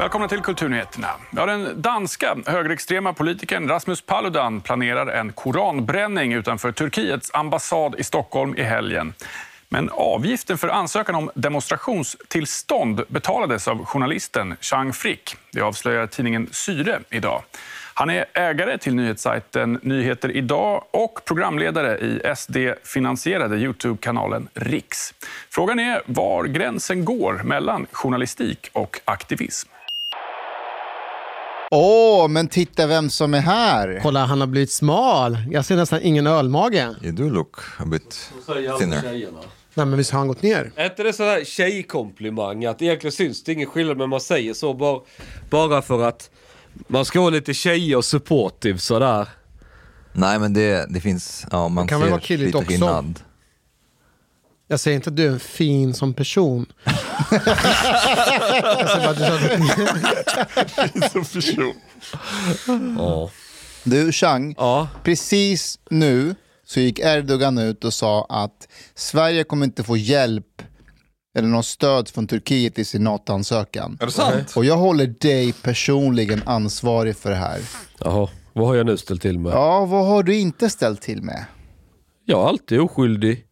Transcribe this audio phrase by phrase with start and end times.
[0.00, 1.08] Välkomna till Kulturnyheterna.
[1.30, 8.54] Ja, den danska högerextrema politikern Rasmus Paludan planerar en koranbränning utanför Turkiets ambassad i Stockholm
[8.56, 9.14] i helgen.
[9.68, 15.36] Men avgiften för ansökan om demonstrationstillstånd betalades av journalisten Chang Frick.
[15.52, 17.42] Det avslöjar tidningen Syre idag.
[17.94, 25.14] Han är ägare till nyhetssajten Nyheter idag och programledare i SD-finansierade Youtube-kanalen Riks.
[25.50, 29.69] Frågan är var gränsen går mellan journalistik och aktivism.
[31.72, 34.00] Åh, men titta vem som är här.
[34.02, 35.38] Kolla, han har blivit smal.
[35.50, 36.94] Jag ser nästan ingen ölmage.
[37.02, 38.30] You do look a bit
[38.78, 39.02] thinner.
[39.74, 40.72] Nej, men visst har han gått ner?
[40.76, 42.64] Är inte det sån här tjejkomplimang?
[42.64, 45.00] Att egentligen syns det ingen skillnad men man säger så bara,
[45.50, 46.30] bara för att
[46.86, 49.28] man ska vara lite tjej och supportive sådär.
[50.12, 52.68] Nej men det, det finns, ja man kan väl ser vara killigt lite också.
[52.68, 53.20] skillnad.
[54.70, 56.66] Jag säger inte att du är en fin som person.
[57.30, 57.42] jag
[58.90, 61.74] säger bara att du har Som person.
[62.98, 63.30] Ja.
[63.84, 64.88] Du, Chang, Ja.
[65.04, 66.34] precis nu
[66.66, 70.62] så gick Erdogan ut och sa att Sverige kommer inte få hjälp
[71.38, 73.98] eller något stöd från Turkiet i sin NATO-ansökan.
[74.00, 74.52] Är det sant?
[74.56, 77.60] Och jag håller dig personligen ansvarig för det här.
[77.98, 79.52] Jaha, vad har jag nu ställt till med?
[79.52, 81.44] Ja, vad har du inte ställt till med?
[82.24, 83.44] Jag är alltid oskyldig.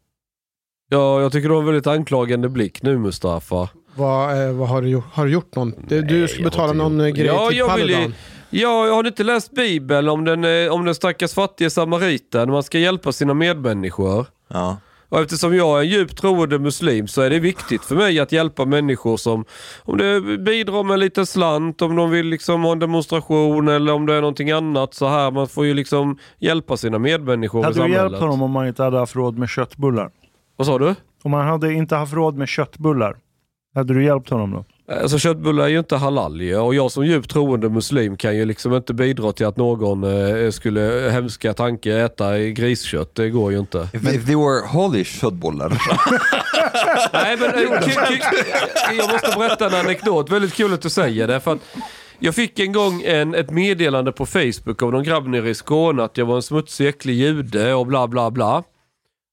[0.88, 3.68] Ja, jag tycker du har en väldigt anklagande blick nu Mustafa.
[3.94, 5.04] vad, eh, vad har du gjort?
[5.12, 5.74] Har du gjort någon?
[5.88, 8.02] Du, du ska betala någon eh, gjort- grej ja, till jag vill Paludan.
[8.02, 8.12] ju-
[8.50, 12.50] Ja, jag har inte läst Bibeln om den, eh, om den stackars fattige samariten.
[12.50, 14.26] Man ska hjälpa sina medmänniskor.
[14.48, 14.76] Ja.
[15.08, 18.32] Och eftersom jag är en djupt troende muslim så är det viktigt för mig att
[18.32, 19.44] hjälpa människor som,
[19.84, 24.06] om det bidrar med lite slant, om de vill liksom ha en demonstration eller om
[24.06, 25.30] det är någonting annat så här.
[25.30, 28.82] Man får ju liksom hjälpa sina medmänniskor i Hade du hjälpt honom om man inte
[28.82, 30.10] hade haft råd med köttbullar?
[30.58, 30.94] Vad sa du?
[31.22, 33.16] Om man hade inte haft råd med köttbullar,
[33.74, 34.64] hade du hjälpt honom då?
[34.94, 36.56] Alltså köttbullar är ju inte halal ju.
[36.56, 40.50] och jag som djupt troende muslim kan ju liksom inte bidra till att någon eh,
[40.50, 43.14] skulle, hemska tanke, äta griskött.
[43.14, 43.88] Det går ju inte.
[43.92, 45.68] If, if they were holy köttbullar.
[47.12, 50.30] Nej, men, eh, jag måste berätta en anekdot.
[50.30, 51.40] Väldigt kul att du säger det.
[51.40, 51.60] För att
[52.18, 56.04] jag fick en gång en, ett meddelande på Facebook av någon grabb nere i Skåne
[56.04, 58.62] att jag var en smutsig, äcklig jude och bla bla bla.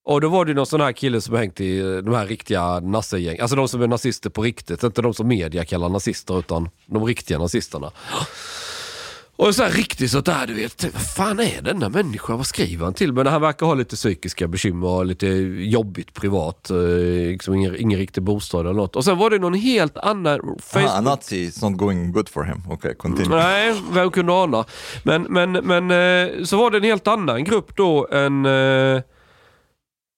[0.06, 2.80] Och då var det någon sån här kille som hängt i eh, de här riktiga
[2.80, 3.40] nassegäng.
[3.40, 4.84] Alltså de som är nazister på riktigt.
[4.84, 7.92] Inte de som media kallar nazister utan de riktiga nazisterna.
[9.38, 12.36] Och så här riktigt så där du vet, vad fan är denna människa?
[12.36, 13.14] Vad skriver han till?
[13.14, 16.70] Men han verkar ha lite psykiska bekymmer och lite jobbigt privat.
[16.70, 16.78] eh,
[17.32, 18.96] Liksom ingen, ingen riktig bostad eller något.
[18.96, 21.04] Och sen var det någon helt annan Ah, Facebook...
[21.04, 22.62] Nazi is not going good for him.
[22.70, 23.38] Okej, continue.
[23.38, 24.66] Nej, vem kunde ana?
[25.04, 29.02] Men, men, men eh, så var det en helt annan grupp då, en eh,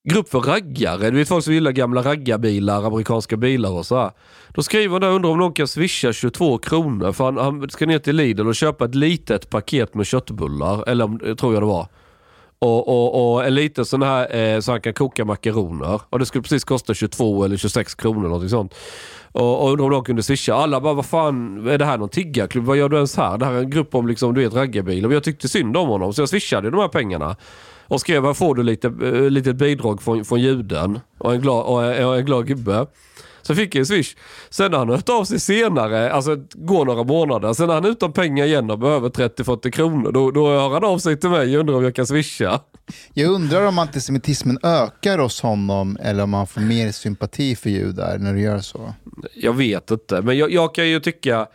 [0.10, 1.10] grupp för raggare.
[1.10, 4.12] Det är folk som gillar gamla raggarbilar, amerikanska bilar och så här.
[4.50, 7.86] Då skriver han där, undrar om någon kan swisha 22 kronor för han, han ska
[7.86, 10.90] ner till Lidl och köpa ett litet paket med köttbullar.
[10.90, 11.88] Eller eh, tror jag det var.
[12.60, 16.02] Och, och, och en liten sån här eh, så han kan koka makaroner.
[16.10, 18.76] Och det skulle precis kosta 22 eller 26 kronor någonting sånt.
[19.32, 20.54] Och, och undrar om de kunde swisha.
[20.54, 22.66] Alla bara, vad fan, är det här någon tiggarklubb?
[22.66, 23.38] Vad gör du ens här?
[23.38, 25.08] Det här är en grupp om liksom, du vet, raggarbilar.
[25.08, 27.36] Men jag tyckte synd om honom så jag swishade de här pengarna.
[27.88, 31.66] Och skrev, här får du lite, eh, litet bidrag från, från juden och en glad,
[31.66, 32.88] och en, och en glad gubbe.
[33.48, 34.16] Så fick jag en swish.
[34.50, 38.14] Sen har han hört av sig senare, alltså går några månader, sen är han utan
[38.14, 40.12] pengar igen och behöver 30-40 kronor.
[40.12, 42.62] Då, då hör han av sig till mig och undrar om jag kan swisha.
[43.14, 48.18] Jag undrar om antisemitismen ökar hos honom eller om han får mer sympati för judar
[48.18, 48.94] när du gör så.
[49.36, 51.48] Jag vet inte, men jag, jag kan ju tycka...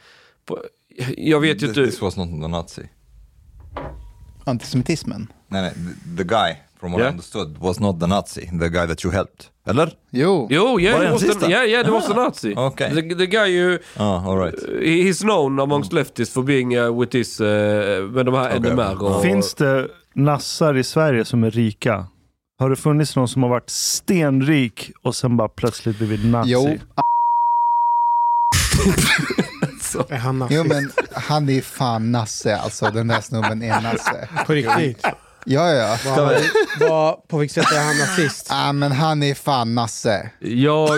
[0.46, 0.58] På,
[1.16, 1.86] jag vet ju inte...
[1.86, 2.82] this was not the Nazi.
[4.44, 5.32] Antisemitismen?
[5.52, 5.72] Nej, nej,
[6.16, 7.10] the, guy, from what I Yeah.
[7.12, 8.46] understood, was not the Nazi.
[8.46, 9.46] The guy that you helped.
[9.66, 9.92] Eller?
[10.10, 10.48] Jo.
[10.50, 12.54] Jo, yeah, Var den was the, yeah, yeah, it was a Nazi.
[12.56, 12.90] okay.
[12.94, 13.78] The, the guy you...
[13.96, 14.54] Ah, all right.
[14.82, 17.46] He's known amongst leftists for being uh, with this, uh,
[18.10, 18.70] med de här Okej.
[18.70, 19.22] NMR och...
[19.22, 22.06] Finns det nassar i Sverige som är rika?
[22.58, 26.50] Har det funnits någon som har varit stenrik och sen bara plötsligt blivit nazi?
[26.52, 26.68] Jo,
[30.08, 30.56] Är han nazist?
[30.64, 34.28] jo, men han är fan nasse, alltså den där snubben är nasse.
[34.46, 35.06] På riktigt?
[35.46, 35.96] Ja, ja.
[36.06, 36.40] Vad,
[36.88, 38.46] vad, på vilket sätt är han nazist?
[38.50, 40.30] Ja, men han är fan nasse.
[40.40, 40.90] Jag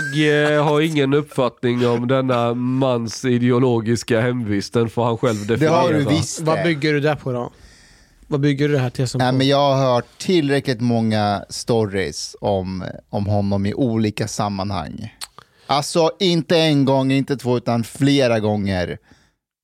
[0.53, 4.73] eh, har ingen uppfattning om denna mans ideologiska hemvist.
[4.73, 5.75] Den får han själv Det definiera.
[5.77, 6.63] har du visst Vad det.
[6.65, 7.51] bygger du det på då?
[8.27, 9.25] Vad bygger du det här tesen på?
[9.25, 15.15] Nej, men jag har hört tillräckligt många stories om, om honom i olika sammanhang.
[15.67, 18.99] Alltså inte en gång, inte två, utan flera gånger.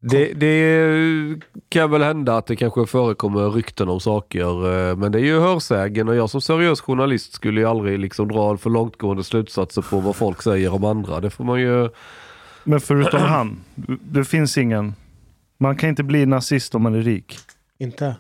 [0.03, 4.91] Det, det kan väl hända att det kanske förekommer rykten om saker.
[4.91, 8.29] eh, Men det är ju hörsägen och jag som seriös journalist skulle ju aldrig liksom
[8.29, 11.21] dra för långtgående slutsatser på vad folk säger om andra.
[11.21, 11.89] Det får man ju...
[12.65, 13.61] Men förutom han,
[14.03, 14.95] det finns ingen.
[15.59, 17.39] Man kan inte bli nazist om man är rik.
[17.79, 18.17] Inte?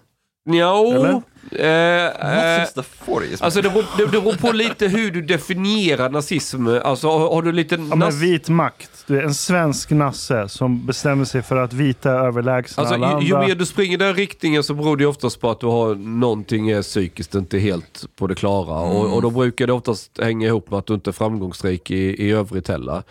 [0.50, 1.22] Jo.
[1.52, 3.42] Eh, eh, Since the 40s.
[3.44, 6.68] alltså det beror, det, det beror på lite hur du definierar nazism.
[6.68, 7.74] Alltså har, har du lite...
[7.90, 8.90] Ja, men vit makt.
[9.06, 13.20] Du är en svensk nasse som bestämmer sig för att vita är överlägsna Alltså, alla
[13.20, 13.48] ju, ju andra.
[13.48, 16.70] mer du springer i den riktningen så beror det oftast på att du har någonting
[16.70, 18.78] är psykiskt inte helt på det klara.
[18.80, 22.26] Och, och då brukar det oftast hänga ihop med att du inte är framgångsrik i,
[22.26, 23.02] i övrigt heller.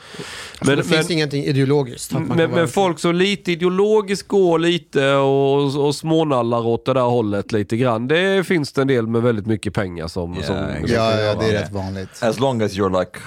[0.59, 2.12] Alltså, det finns ingenting ideologiskt.
[2.12, 7.51] men, men folk som lite ideologiskt går lite och, och smånallar åt det där hållet
[7.51, 8.07] lite grann.
[8.07, 10.34] Det finns det en del med väldigt mycket pengar som...
[10.34, 10.96] Yeah, som exactly.
[10.96, 11.62] Ja, ja, det är Ja.
[11.62, 12.24] rätt vanligt.
[12.24, 13.20] As long as you're like,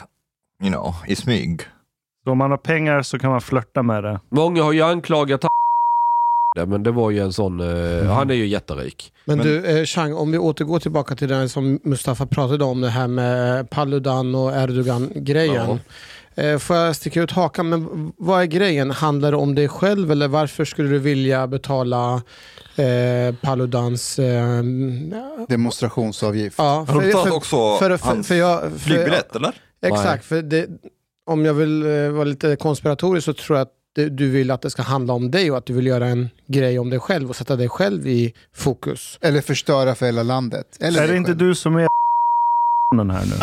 [0.62, 1.60] you know, i smyg.
[2.24, 4.20] Så om man har pengar så kan man flörta med det.
[4.28, 5.40] Många har ju anklagat
[6.56, 7.60] det, men det var ju en sån...
[7.60, 9.12] Eh, Han är ju jätterik.
[9.24, 12.88] Men, du, eh, Chang, om vi återgår tillbaka till det som Mustafa pratade om, det
[12.88, 15.80] här med Paludan och Erdogan-grejen.
[16.34, 18.90] Eh, får jag sticka ut hakan, men vad är grejen?
[18.90, 22.22] Handlar det om dig själv eller varför skulle du vilja betala
[22.76, 24.18] eh, Paludans...
[24.18, 24.62] Eh,
[25.48, 26.58] Demonstrationsavgift.
[26.58, 29.54] ja, Har du betalat också för, för, hans för jag, för, Flygbiljett eller?
[29.82, 30.66] Exakt, för det,
[31.26, 34.62] om jag vill eh, vara lite konspiratorisk så tror jag att det, du vill att
[34.62, 37.28] det ska handla om dig och att du vill göra en grej om dig själv
[37.30, 39.18] och sätta dig själv i fokus.
[39.20, 40.66] Eller förstöra för hela landet.
[40.80, 41.88] Eller är det inte du som är
[42.96, 43.34] den här nu?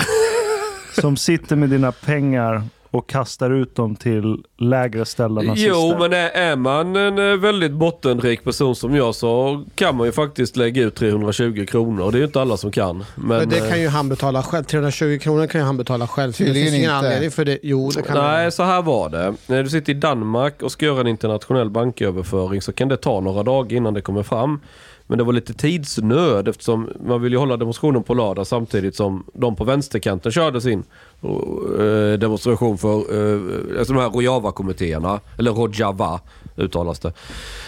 [1.02, 5.70] Som sitter med dina pengar och kastar ut dem till lägre ställda nazister.
[5.70, 10.12] Jo, men är, man en eh, väldigt bottenrik person som jag så kan man ju
[10.12, 12.04] faktiskt lägga ut 320 kronor.
[12.04, 13.06] Och det är ju inte alla som kan.
[13.16, 14.64] Men, Men det eh, kan ju han betala själv.
[14.64, 16.31] 320 kronor kan ju han betala själv.
[16.31, 16.94] Så det finns ingen inte.
[16.94, 17.60] anledning för det.
[17.64, 19.34] Jo, det kan Nej, så här var det.
[19.48, 23.19] När du sitter i Danmark och ska göra en internationell banköverföring så kan det ta
[23.19, 24.60] några dagar innan det kommer fram.
[25.09, 29.25] Men det var lite tidsnöd eftersom man ville ju hålla demonstrationen på lördag samtidigt som
[29.33, 30.83] de på vänsterkanten körde sin
[31.23, 35.19] eh, demonstration för eh, alltså de här Rojava-kommittéerna.
[35.37, 36.19] Eller Rojava
[36.57, 37.13] uttalas det.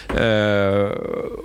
[0.08, 0.90] Eh,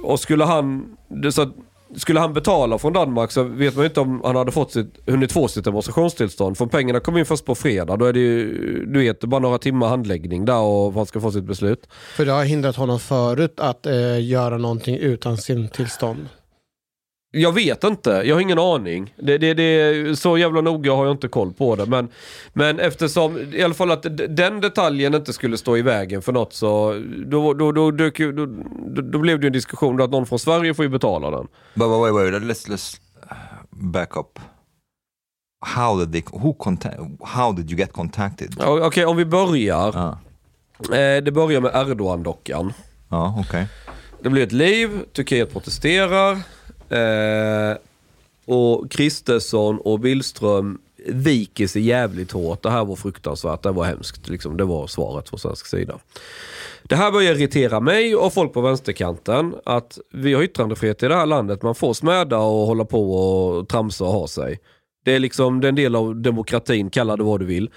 [0.04, 0.98] och skulle han...
[1.08, 1.54] Det, så att,
[1.96, 5.00] skulle han betala från Danmark så vet man ju inte om han hade fått sitt,
[5.06, 6.58] hunnit få sitt demonstrationstillstånd.
[6.58, 7.98] För pengarna kommer in först på fredag.
[7.98, 11.32] Då är det ju, du vet, bara några timmar handläggning där och han ska få
[11.32, 11.88] sitt beslut.
[12.16, 16.28] För det har hindrat honom förut att eh, göra någonting utan sin tillstånd.
[17.32, 19.14] Jag vet inte, jag har ingen aning.
[19.18, 21.86] Det, det, det, så jävla noga har jag inte koll på det.
[21.86, 22.10] Men,
[22.54, 26.54] men eftersom i alla fall att den detaljen inte skulle stå i vägen för något
[26.54, 30.10] så då, då, då, ju- då, då, då blev det ju en diskussion då att
[30.12, 31.48] någon från Sverige får ju betala den.
[31.74, 32.98] But, but wait, wait, let's, let's
[33.70, 34.40] back up.
[35.66, 38.56] How did they, who contact, how did you get contacted?
[38.64, 39.92] Okej, om vi börjar.
[39.96, 40.20] Ja,
[40.96, 42.74] Eh, det börjar med Erdogan-dockan.
[43.10, 43.68] ja okej.
[44.22, 46.38] Det blir ett liv, Turkiet protesterar.
[46.90, 47.78] Eh,
[48.46, 52.64] och Kristersson och Billström viker sig jävligt hårt.
[52.64, 54.30] Det här var fruktansvärt, det var hemskt.
[54.30, 56.00] Liksom, det var svaret från svensk sida.
[56.84, 59.56] Det här börjar irritera mig och folk på vänsterkanten.
[59.64, 61.62] Att vi har yttrandefrihet i det här landet.
[61.62, 64.60] Man får smäda och hålla på och tramsa och ha sig.
[65.06, 67.70] Det är liksom det är en del av demokratin, kalla det vad du vill.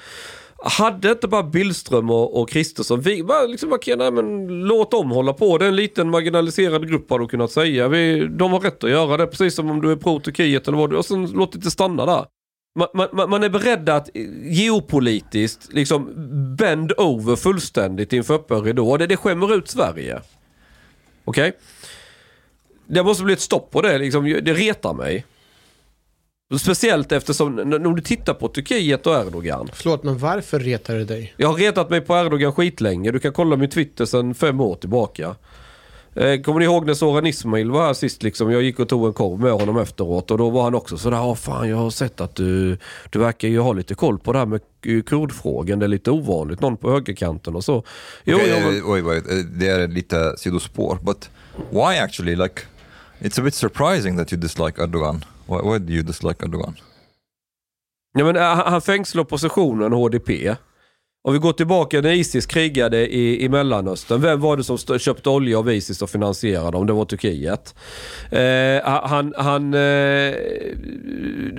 [0.63, 5.11] Hade inte bara Billström och, och Kristersson, vi bara liksom, okay, nej, men låt dem
[5.11, 5.59] hålla på.
[5.59, 7.89] Det är en liten marginaliserad grupp har du kunnat säga.
[7.89, 10.79] Vi, de har rätt att göra det, precis som om du är pro Turkiet eller
[10.79, 12.25] vad du Och sen låt det inte stanna där.
[12.79, 14.11] Man, man, man är beredd att
[14.45, 16.13] geopolitiskt liksom
[16.57, 18.97] bend over fullständigt inför öppen ridå.
[18.97, 20.21] Det, det skämmer ut Sverige.
[21.25, 21.49] Okej?
[21.49, 21.53] Okay?
[22.87, 23.99] Det måste bli ett stopp på det.
[23.99, 25.25] Liksom, det retar mig.
[26.59, 29.69] Speciellt eftersom, om du tittar på Turkiet och Erdogan.
[29.73, 31.35] Förlåt, men varför retar det dig?
[31.37, 33.11] Jag har retat mig på Erdogan skitlänge.
[33.11, 35.35] Du kan kolla min Twitter sedan fem år tillbaka.
[36.15, 38.23] Eh, kommer ni ihåg när Soran Ismail var här sist?
[38.23, 38.51] Liksom?
[38.51, 41.17] Jag gick och tog en korv med honom efteråt och då var han också sådär,
[41.17, 42.79] ja fan jag har sett att du,
[43.11, 44.61] du verkar ju ha lite koll på det här med
[45.07, 45.79] kurdfrågan.
[45.79, 47.85] Det är lite ovanligt, någon på högerkanten och så.
[48.25, 48.83] Jo, okay, jag, men...
[48.85, 49.23] Oj, oj,
[49.55, 50.99] det är lite sidospår.
[51.03, 51.31] But
[51.71, 52.37] why actually?
[52.37, 52.63] Like,
[53.21, 55.25] it's a bit surprising that you dislike Erdogan.
[55.51, 56.77] Why, why do you dislike Erdogan?
[58.15, 60.57] Ja, men, uh, han fängslar oppositionen, HDP.
[61.23, 64.21] Om vi går tillbaka när Isis krigade i, i Mellanöstern.
[64.21, 66.87] Vem var det som köpte olja av Isis och finansierade dem?
[66.87, 67.75] Det var Turkiet.
[68.31, 70.35] Eh, han han eh,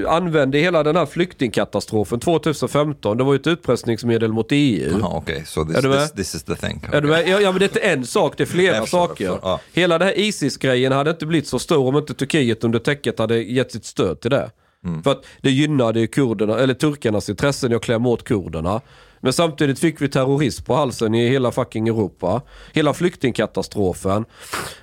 [0.07, 3.17] använde hela den här flyktingkatastrofen 2015.
[3.17, 5.03] Det var ju ett utpressningsmedel mot EU.
[5.03, 5.45] Aha, okay.
[5.45, 6.77] so this, this, this, is the thing.
[6.77, 6.97] Okay.
[6.97, 7.27] Är du med?
[7.27, 9.25] Ja, ja, men det är inte en sak, det är flera jag saker.
[9.25, 9.59] Jag ah.
[9.73, 13.43] Hela den här Isis-grejen hade inte blivit så stor om inte Turkiet under täcket hade
[13.43, 14.51] gett sitt stöd till det.
[14.85, 15.03] Mm.
[15.03, 18.81] För att det gynnade kurderna, eller turkarnas intressen i att klämma åt kurderna.
[19.21, 22.41] Men samtidigt fick vi terrorism på halsen i hela fucking Europa.
[22.73, 24.25] Hela flyktingkatastrofen.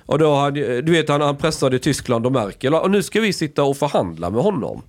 [0.05, 2.73] Och då han, du vet han, han pressade Tyskland och Merkel.
[2.73, 4.81] Och nu ska vi sitta och förhandla med honom.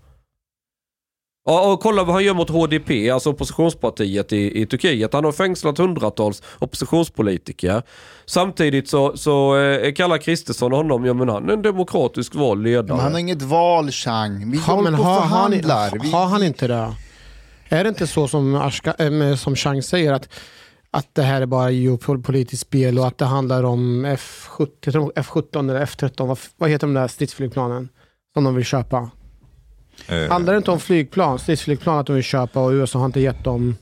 [1.44, 5.12] Ja, och kolla vad han gör mot HDP, alltså oppositionspartiet i, i Turkiet.
[5.12, 7.82] Han har fängslat hundratals oppositionspolitiker.
[8.26, 12.86] Samtidigt så, så eh, kallar Kristersson honom, ja men han är en demokratisk vald ledare.
[12.86, 14.50] Men han har inget val, Chang.
[14.50, 15.90] Vi ja, håller på och förhandlar.
[15.90, 16.94] Han, har han inte det?
[17.72, 20.28] Är det inte så som, Ashka, äh, som Chang säger att,
[20.90, 25.86] att det här är bara geopolitiskt spel och att det handlar om F17, F17 eller
[25.86, 27.88] F13, vad, vad heter de där stridsflygplanen
[28.34, 29.10] som de vill köpa?
[30.12, 33.20] Uh, handlar det inte om flygplan, stridsflygplan att de vill köpa och USA har inte
[33.20, 33.76] gett dem?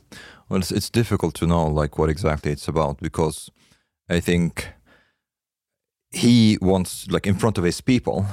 [0.48, 3.50] Well, it's, it's difficult to know like what exactly it's about because
[4.12, 4.66] I think
[6.14, 8.24] he wants, like in front of his people,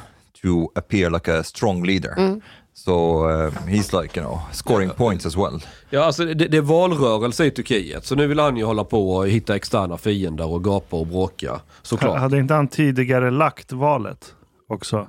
[0.42, 2.14] to appear like a strong leader.
[2.18, 2.42] Mm.
[2.78, 5.64] Så uh, he's like, you know, scoring points as well.
[5.90, 8.06] Ja, alltså det, det är valrörelse i Turkiet.
[8.06, 11.60] Så nu vill han ju hålla på och hitta externa fiender och gapa och bråka.
[11.82, 12.20] Såklart.
[12.20, 14.34] Hade inte han tidigare lagt valet
[14.70, 15.08] också?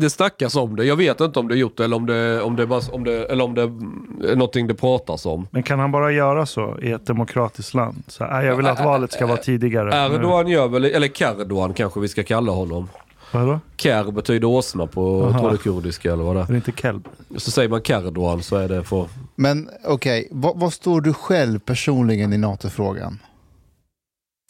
[0.00, 0.84] Det snackas om det.
[0.84, 3.24] Jag vet inte om det är gjort eller om det, om det, bara, om det,
[3.24, 5.48] eller om det är någonting det pratas om.
[5.50, 8.02] Men kan han bara göra så i ett demokratiskt land?
[8.06, 10.06] Så, äh, jag vill att valet ska vara tidigare.
[10.06, 12.88] Erdogan gör väl, eller Kerdogan kanske vi ska kalla honom.
[13.32, 13.60] Vadå?
[13.76, 16.46] Ker betyder åsna på tror kurdiska eller vad det är.
[16.46, 17.08] Det inte kelb.
[17.36, 19.08] Så säger man Kerdogan så är det för...
[19.36, 20.28] Men okej, okay.
[20.30, 23.18] vad, vad står du själv personligen i NATO-frågan?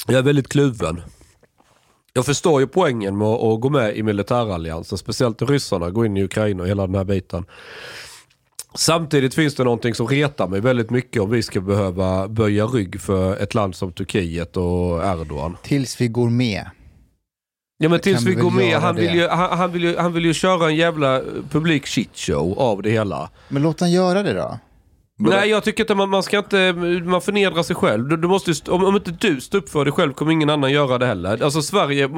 [0.07, 1.03] Jag är väldigt kluven.
[2.12, 6.25] Jag förstår ju poängen med att gå med i militäralliansen, speciellt ryssarna, gå in i
[6.25, 7.45] Ukraina och hela den här biten.
[8.75, 13.01] Samtidigt finns det någonting som retar mig väldigt mycket om vi ska behöva böja rygg
[13.01, 15.57] för ett land som Turkiet och Erdogan.
[15.62, 16.71] Tills vi går med.
[17.83, 20.25] Ja men tills vi går med, han vill, ju, han, han, vill ju, han vill
[20.25, 21.21] ju köra en jävla
[21.51, 23.31] publik shitshow av det hela.
[23.49, 24.59] Men låt han göra det då.
[25.31, 26.73] Nej jag tycker inte man, man ska inte,
[27.05, 28.09] man förnedrar sig själv.
[28.09, 30.73] Du, du måste, om, om inte du står upp för dig själv kommer ingen annan
[30.73, 31.43] göra det heller.
[31.43, 32.09] Alltså Sverige,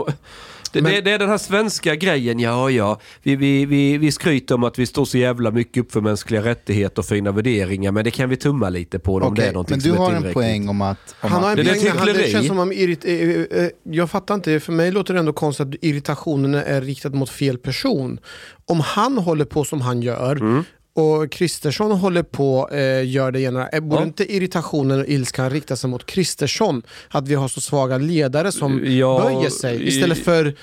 [0.75, 3.00] det, men, det, det, är den här svenska grejen, ja ja.
[3.23, 6.44] Vi, vi, vi, vi skryter om att vi står så jävla mycket upp för mänskliga
[6.44, 7.92] rättigheter och fina värderingar.
[7.92, 10.12] Men det kan vi tumma lite på om okay, det är någonting Men du har
[10.12, 11.14] en poäng om att...
[11.20, 13.12] Om han har en det, poäng, han, det känns som om irrit, eh,
[13.64, 17.30] eh, Jag fattar inte, för mig låter det ändå konstigt att irritationen är riktad mot
[17.30, 18.20] fel person.
[18.66, 23.40] Om han håller på som han gör mm och Kristersson håller på eh, gör det
[23.40, 23.68] ena.
[23.68, 24.06] Eh, borde ja.
[24.06, 26.82] inte irritationen och ilskan rikta sig mot Kristersson?
[27.08, 30.54] Att vi har så svaga ledare som ja, böjer sig istället för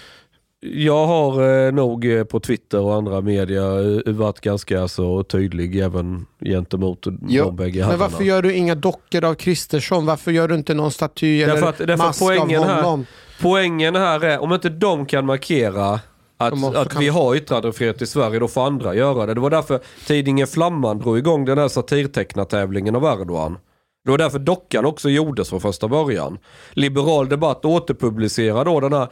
[0.64, 5.80] jag har eh, nog eh, på Twitter och andra medier eh, varit ganska så tydlig
[5.80, 7.46] även gentemot jo.
[7.46, 10.06] de bägge Men varför gör du inga dockor av Kristersson?
[10.06, 13.00] Varför gör du inte någon staty eller därför att, mask poängen av honom?
[13.00, 16.00] Här, poängen här är, om inte de kan markera
[16.42, 19.34] att, att vi har yttrandefrihet i Sverige, då får andra göra det.
[19.34, 23.58] Det var därför tidningen Flamman drog igång den här satirtecknartävlingen av Erdogan.
[24.06, 26.38] Det var därför dockan också gjordes från första början.
[26.72, 29.08] Liberal Debatt återpublicerar då den här,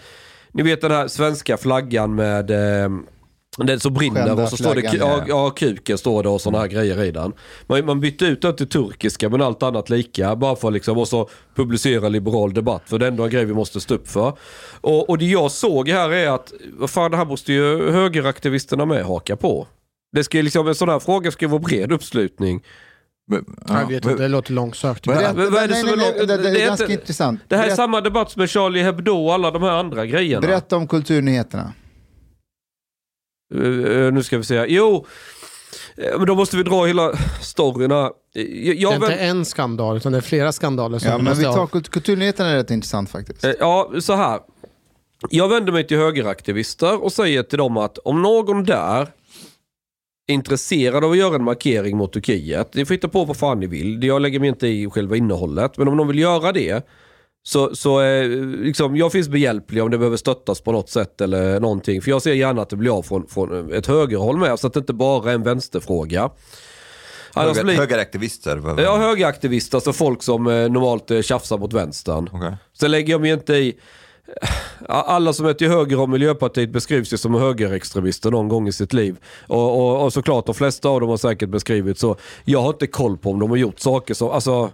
[0.52, 2.90] ni vet den här svenska flaggan med eh,
[3.68, 5.24] Den så brinner Skända och så står det, ja, ja.
[5.28, 7.34] ja kuken står det och sådana här grejer i den.
[7.68, 10.36] Man, man bytte ut den till turkiska men allt annat lika.
[10.36, 12.82] Bara för liksom och så publicera liberal debatt.
[12.86, 14.34] För det är ändå en grej vi måste stå upp för.
[14.82, 18.86] Och, och det jag såg här är att, vad fan det här måste ju högeraktivisterna
[18.86, 19.68] med haka på.
[20.12, 22.62] Det ska ju liksom, en sån här fråga ska ju vara bred uppslutning.
[23.68, 25.08] Jag vet inte, det låter långsökt.
[25.08, 27.40] Men det nej, är nej, nej, lång- det, det, det är är ganska inte- intressant.
[27.48, 30.06] Det här är Berätta, samma debatt som med Charlie Hebdo och alla de här andra
[30.06, 30.42] grejerna.
[30.48, 31.74] berätta om kulturnyheterna.
[33.56, 34.66] Eh, nu ska vi se.
[34.68, 35.06] Jo,
[35.98, 38.06] eh, men då måste vi dra hela storyn här.
[38.06, 41.00] Eh, Jag, Det är jag, inte en skandal, utan det är flera skandaler.
[41.00, 43.44] Som Ja, men vi tar kult- kulturnyheterna är rätt intressant faktiskt.
[43.44, 44.40] Eh, Ja, så här.
[45.30, 49.02] Jag vänder mig till högeraktivister och säger till dem att om någon där
[50.28, 53.60] är intresserad av att göra en markering mot Turkiet, ni får hitta på vad fan
[53.60, 56.88] ni vill, jag lägger mig inte i själva innehållet, men om någon vill göra det
[57.44, 61.60] så, så eh, liksom, jag finns behjälplig om det behöver stöttas på något sätt eller
[61.60, 62.02] någonting.
[62.02, 64.74] För jag ser gärna att det blir av från, från ett högerhåll med så att
[64.74, 66.30] det inte bara är en vänsterfråga.
[67.34, 68.82] Annars Höger, blir- högeraktivister?
[68.82, 72.30] Ja, högeraktivister, alltså folk som eh, normalt eh, tjafsar mot vänstern.
[72.34, 72.58] Okej.
[72.80, 73.78] Sen lägger jag mig inte i...
[74.88, 78.94] Alla som är till höger om Miljöpartiet beskrivs ju som högerextremister någon gång i sitt
[78.94, 79.18] liv.
[79.48, 82.16] Och, och, och såklart, de flesta av dem har säkert beskrivit så.
[82.46, 84.30] Jag har inte koll på om de har gjort saker som...
[84.32, 84.70] Alltså,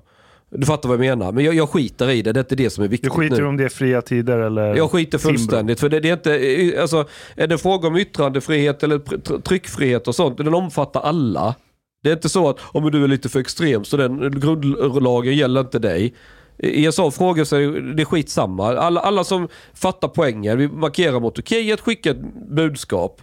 [0.57, 1.31] du fattar vad jag menar.
[1.31, 3.37] Men jag, jag skiter i det, det är inte det som är Du viktigt skiter
[3.37, 3.45] nu.
[3.45, 5.29] om det är fria tider eller Jag skiter Timbro.
[5.37, 5.79] fullständigt.
[5.79, 10.07] För det, det är inte, alltså, är det fråga om yttrandefrihet eller tr- tr- tryckfrihet
[10.07, 11.55] och sånt, den omfattar alla.
[12.03, 15.61] Det är inte så att om du är lite för extrem så den grundlagen gäller
[15.61, 16.15] inte dig.
[16.57, 18.77] I en sån fråga så är det- skitsamma.
[18.77, 23.21] Alla, alla som fattar poängen, vi markerar mot Turkiet, skickar ett budskap.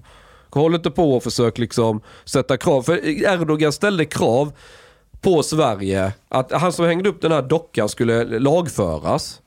[0.51, 2.83] Håll inte på och försök liksom sätta krav.
[2.83, 4.53] För Erdogan ställde krav
[5.23, 9.43] på Sverige att han som hängde upp den här dockan skulle lagföras.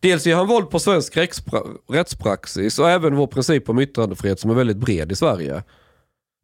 [0.00, 4.50] Dels ger han våld på svensk rättspra- rättspraxis och även vår princip om yttrandefrihet som
[4.50, 5.62] är väldigt bred i Sverige.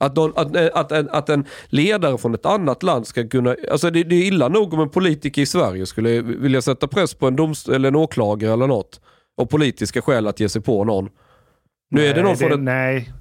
[0.01, 3.57] Att, någon, att, att, en, att en ledare från ett annat land ska kunna...
[3.71, 7.15] Alltså det, det är illa nog om en politiker i Sverige skulle vilja sätta press
[7.15, 9.01] på en domst eller en åklagare eller något.
[9.37, 11.09] Och politiska skäl att ge sig på någon.
[11.91, 13.13] Nu är det någon nej, från det, ett, nej,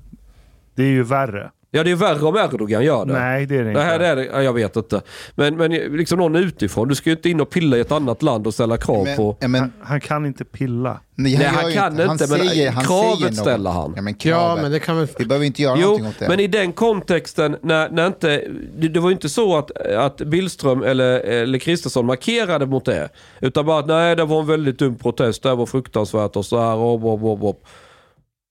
[0.76, 1.52] det är ju värre.
[1.74, 3.14] Ja det är värre om Erdogan gör det.
[3.14, 3.82] Nej, det är det Det inte.
[3.82, 5.02] här är det, ja, jag vet inte.
[5.36, 8.22] Men, men liksom någon utifrån, du ska ju inte in och pilla i ett annat
[8.24, 9.38] land och ställa krav Men, på...
[9.40, 11.00] men, Han, han kan inte pilla.
[11.16, 13.36] nej, Nej, gör han kan inte, men säger, han kravet säger något.
[13.38, 13.94] ställer han.
[13.96, 14.62] Ja, men Ja, kravet.
[14.64, 15.08] men det kan väl...
[15.18, 16.28] Vi behöver inte göra Jo, någonting åt det.
[16.28, 18.42] men i den kontexten, när, när inte,
[18.78, 23.10] det, det var ju inte så att, att Billström eller, eller Kristersson markerade mot det.
[23.40, 26.60] Utan bara att nej, det var en väldigt dum protest, det var fruktansvärt och så
[26.62, 26.76] här.
[26.76, 27.64] Och, och, och, och.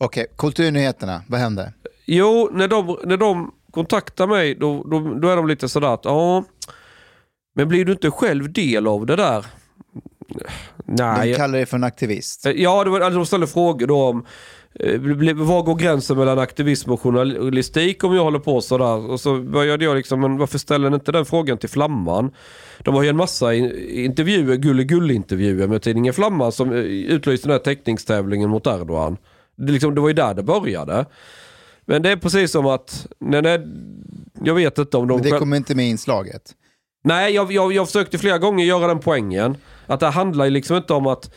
[0.04, 1.72] Okej, kulturnyheterna, vad hände?
[2.06, 6.04] Jo, när de, när de kontaktar mig då, då, då är de lite sådär att
[6.04, 6.44] ja,
[7.54, 9.46] men blir du inte själv del av det där?
[10.84, 11.28] Nej.
[11.30, 12.46] De kallar dig för en aktivist.
[12.46, 14.26] Eh, Ja, det var, alltså, de ställde frågor då om
[14.74, 15.00] eh,
[15.34, 19.10] var går gränsen mellan aktivism och journalistik om jag håller på sådär.
[19.10, 22.30] Och så började jag liksom, men varför ställer ni inte den frågan till Flamman?
[22.78, 27.52] De har ju en massa in- intervjuer, gulligull-intervjuer med tidningen Flamman som eh, utlyste den
[27.52, 29.16] här teckningstävlingen mot Erdogan.
[29.66, 31.06] Det, liksom, det var ju där det började.
[31.84, 33.66] Men det är precis som att, nej, nej,
[34.44, 35.20] jag vet inte om de...
[35.20, 36.54] Men det kommer inte med inslaget.
[37.04, 39.56] Nej, jag, jag, jag försökte flera gånger göra den poängen.
[39.86, 41.30] Att det handlar ju liksom inte om att...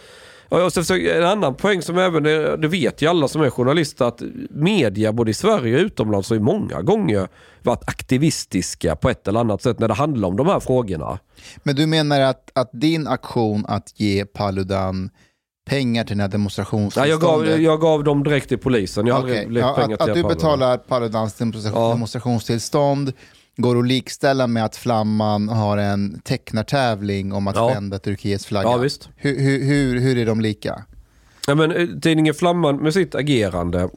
[0.49, 3.49] Och så försöker, en annan poäng som även, det det vet ju alla som är
[3.49, 7.27] journalister, att media både i Sverige och utomlands har ju många gånger
[7.61, 11.19] varit aktivistiska på ett eller annat sätt när det handlar om de här frågorna.
[11.63, 15.09] Men du menar att, att din aktion att ge Paludan
[15.65, 17.09] pengar till den här Ja, demonstrationstillståndet...
[17.09, 19.07] jag, gav, jag gav dem direkt till polisen.
[19.07, 21.89] Jag aldrig lagt ja, pengar att, till att du betalar Paludans demonstra- Ja.
[21.89, 23.13] demonstrationstillstånd
[23.57, 27.71] går att likställa med att Flamman har en tecknartävling om att Ja.
[27.73, 28.69] skända Turkiets flagga.
[28.69, 29.09] Ja, visst.
[29.15, 30.83] Hur, hur, hur, hur är de lika?
[31.47, 33.89] Ja, men, eh, tidningen Flamman med sitt agerande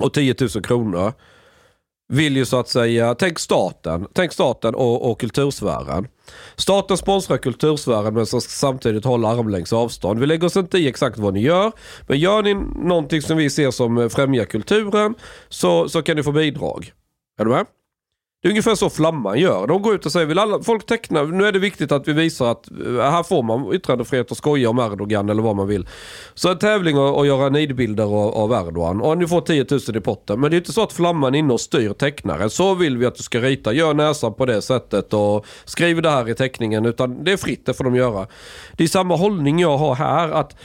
[0.00, 1.12] och 10 000 kronor
[2.08, 6.08] vill ju så att säga, tänk staten, tänk staten och, och kultursfären.
[6.56, 10.20] Staten sponsrar kultursfären men ska samtidigt hålla armlängds avstånd.
[10.20, 11.72] Vi lägger oss inte i exakt vad ni gör,
[12.08, 12.54] men gör ni
[12.88, 15.14] någonting som vi ser som främjar kulturen
[15.48, 16.92] så, så kan ni få bidrag.
[17.38, 17.66] Är du med?
[18.44, 19.66] Det är ungefär så Flamman gör.
[19.66, 22.12] De går ut och säger, vill alla, folk teckna, nu är det viktigt att vi
[22.12, 25.88] visar att eh, här får man yttrandefrihet och skoja om Erdogan eller vad man vill.
[26.34, 29.00] Så en tävling och, och göra nidbilder av, av Erdogan.
[29.00, 30.40] Och ni får 10 000 i potten.
[30.40, 32.50] Men det är inte så att Flamman är inne och styr tecknaren.
[32.50, 33.72] Så vill vi att du ska rita.
[33.72, 36.86] Gör näsan på det sättet och skriv det här i teckningen.
[36.86, 38.26] Utan det är fritt, det får de göra.
[38.72, 40.28] Det är samma hållning jag har här.
[40.28, 40.56] att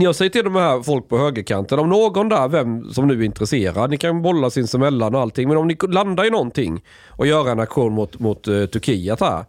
[0.00, 3.24] jag säger till de här folk på högerkanten, om någon där, vem som nu är
[3.24, 7.48] intresserad, ni kan bolla sinsemellan och allting, men om ni landar i någonting och gör
[7.48, 9.44] en aktion mot, mot uh, Turkiet här.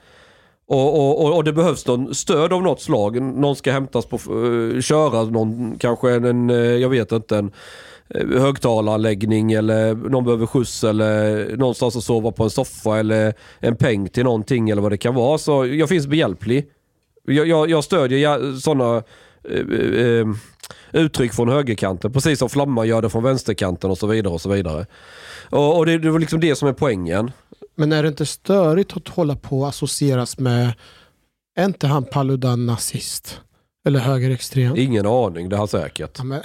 [0.68, 3.22] Och, och, och, och det behövs någon stöd av något slag.
[3.22, 7.52] Någon ska hämtas på, uh, köra någon, kanske en, en uh, jag vet inte, en
[8.16, 13.76] uh, högtalaranläggning eller någon behöver skjuts eller någonstans att sova på en soffa eller en
[13.76, 15.38] peng till någonting eller vad det kan vara.
[15.38, 16.66] Så jag finns behjälplig.
[17.26, 19.04] Jag, jag, jag stödjer sådana
[20.92, 24.34] uttryck från högerkanten precis som Flamman gör det från vänsterkanten och så vidare.
[24.34, 24.86] och så vidare.
[25.50, 27.32] Och, och det, det var liksom det som är poängen.
[27.76, 30.74] Men är det inte störigt att hålla på och associeras med,
[31.56, 33.42] är inte han Paludan nazist?
[33.88, 34.76] Eller högerextrem?
[34.78, 36.18] Ingen aning, det har han säkert.
[36.18, 36.42] Ja, men,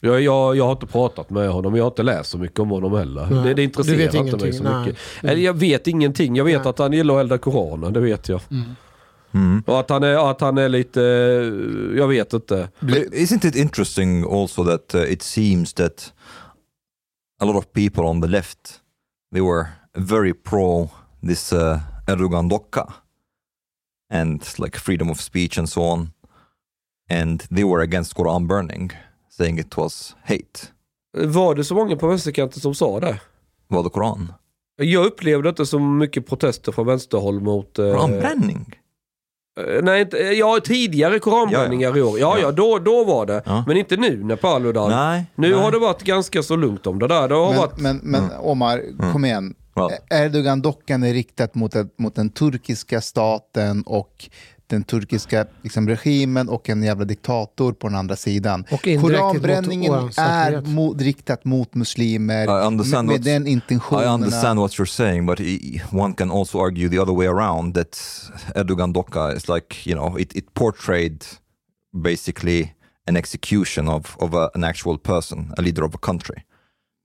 [0.00, 2.70] Jag, jag, jag har inte pratat med honom, jag har inte läst så mycket om
[2.70, 3.26] honom heller.
[3.30, 3.44] Nej.
[3.44, 4.86] Det, det intresserar inte mig så nej.
[4.86, 5.00] mycket.
[5.22, 6.70] Eller jag vet ingenting, jag vet Nej.
[6.70, 8.40] att han gillar att elda koranen, det vet jag.
[8.50, 8.76] Mm.
[9.66, 12.68] Och att han, är, att han är lite, eh, jag vet inte.
[13.12, 16.12] Isn't it interesting also that uh, it seems that
[17.40, 18.80] a lot of people on the left
[19.32, 20.90] they were very pro
[21.26, 22.92] this uh, Erdogan docka
[24.12, 26.10] and like freedom of speech and so on,
[27.10, 28.90] and they were against Quran burning,
[29.30, 30.68] saying it was hate.
[31.18, 33.20] Var det så många på vänsterkanten som sa det?
[33.68, 34.32] Var det Koran?
[34.76, 37.78] Jag upplevde inte så mycket protester från vänsterhåll mot...
[37.78, 38.74] eh, Koranbränning?
[39.56, 42.18] Eh, Nej, inte, ja tidigare koranbränningar i år.
[42.18, 43.42] Ja, ja, då, då var det.
[43.46, 43.64] Ja.
[43.66, 44.90] Men inte nu när Paludan.
[44.90, 45.26] Nej.
[45.34, 45.58] Nu nej.
[45.58, 47.28] har det varit ganska så lugnt om det där.
[47.28, 47.78] Det har Men, varit...
[47.80, 49.54] men, men Omar, kom igen.
[49.74, 49.92] Vad?
[50.10, 54.28] Erdogan-dockan är riktat mot, mot den turkiska staten och
[54.66, 58.64] den turkiska liksom, regimen och en jävla diktator på den andra sidan.
[59.00, 64.04] Koranbränningen mot är mot, riktat mot muslimer I understand med, med den intentionerna.
[64.10, 67.74] I understand what you're saying, but i- one can also argue the other way around
[67.74, 67.98] that
[68.54, 71.24] Erdogan Doka is like, you know, it, it portrayed
[71.94, 72.74] basically
[73.08, 76.42] an execution of, of a, an actual person, a leader of a country.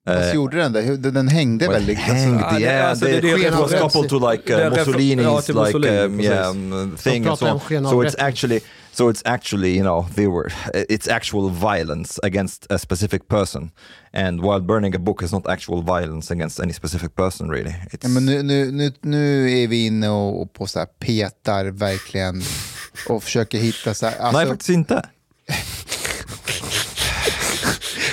[0.07, 0.75] Fast Eh, gjorde den?
[0.75, 1.99] Hur- Den, hängde well, väldigt...
[1.99, 3.89] hanged, Ja, det- yeah, alltså, det- det är it was skenavrättning.
[3.89, 7.25] coupled to like Det är uh, Mussolini's ja, till Mussolini, like um, yeah, um, thing
[7.27, 7.59] and so on.
[7.59, 8.59] So it's actually
[8.93, 10.51] so it's actually you know they were
[10.89, 13.71] it's actual violence against a specific person,
[14.13, 17.73] and while burning a book is not actual violence against any specific person really.
[17.91, 20.85] It's, Ja, men nu, nu, nu, nu är vi inne och, och på så här
[20.99, 22.41] petar verkligen
[23.09, 25.03] och försöker hitta så här, alltså, Nej, faktiskt inte.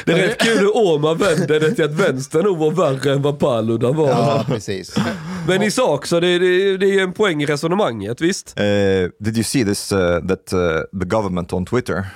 [0.09, 3.23] Det är rätt kul hur Åman vänder det till att vänstern nog var värre än
[3.23, 4.09] vad Paludan var.
[4.09, 4.97] Ja, precis.
[5.49, 8.61] Men i sak så det, det, det är en poäng i resonemanget, visst?
[8.61, 8.64] Uh,
[9.21, 9.92] did you see this?
[9.92, 12.07] Uh, that uh, the government on Twitter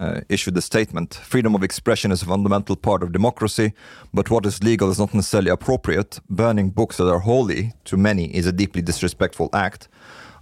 [0.00, 3.72] uh, issued a statement: "Freedom of expression is a fundamental part of democracy,
[4.12, 6.20] but what is legal is not necessarily appropriate.
[6.28, 9.88] Burning books that are holy to many is a deeply disrespectful act.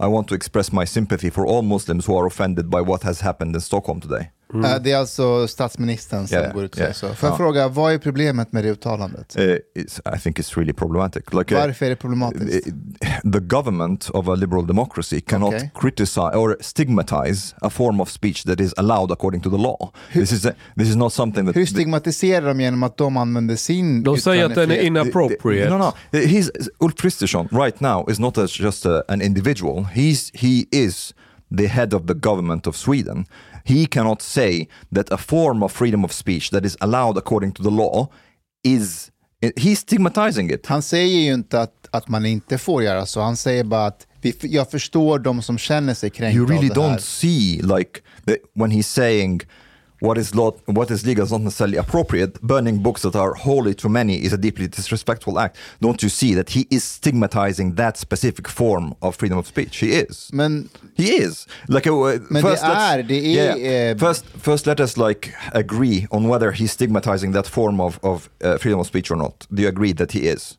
[0.01, 3.21] I want to express my sympathy for all Muslims who are offended by what has
[3.21, 6.89] happened in Stockholm today." Eh, Det är alltså statsministern som Ja, går ut och säger
[6.91, 7.15] ja, så.
[7.15, 7.37] Får jag ja.
[7.37, 9.37] fråga, vad är problemet med det uttalandet?
[9.39, 11.23] Uh, I think it's really problematic.
[11.33, 12.67] Like, uh, Varför är det problematiskt?
[13.33, 15.71] the government of a liberal democracy cannot Okay.
[15.81, 19.93] criticize or stigmatize a form of speech that is allowed according to the law.
[20.13, 23.57] This is a, this is not something that Hur stigmatiserar de genom att de använder
[23.57, 25.71] sin De säger att den är inappropriate.
[25.71, 25.93] No, no.
[26.13, 29.85] He's Ulf Kristersson right now is not as just a, an individual.
[29.95, 31.15] He's he is
[31.59, 33.27] the head of the government of Sweden.
[33.69, 37.63] He cannot say that a form of freedom of speech that is allowed according to
[37.63, 38.09] the law
[38.65, 39.11] is
[39.57, 40.67] he's stigmatizing it.
[40.67, 44.07] Han säger ju inte att, att man inte får göra så, han säger bara att
[44.21, 48.73] vi, jag förstår de som känner sig kränkta you really don't see like the, when
[48.73, 49.41] he's saying
[50.01, 52.41] what is law, what is legal is not necessarily appropriate.
[52.43, 55.57] Burning books that are holy to many is a deeply disrespectful act.
[55.81, 59.77] Don't you see that he is stigmatizing that specific form of freedom of speech?
[59.79, 60.31] He is.
[60.33, 63.91] Men He is like uh, Men first det är- det är, yeah.
[63.91, 68.29] eh, first first let us like agree on whether he's stigmatizing that form of of
[68.45, 69.47] uh, freedom of speech or not.
[69.51, 70.59] Do you agree that he is?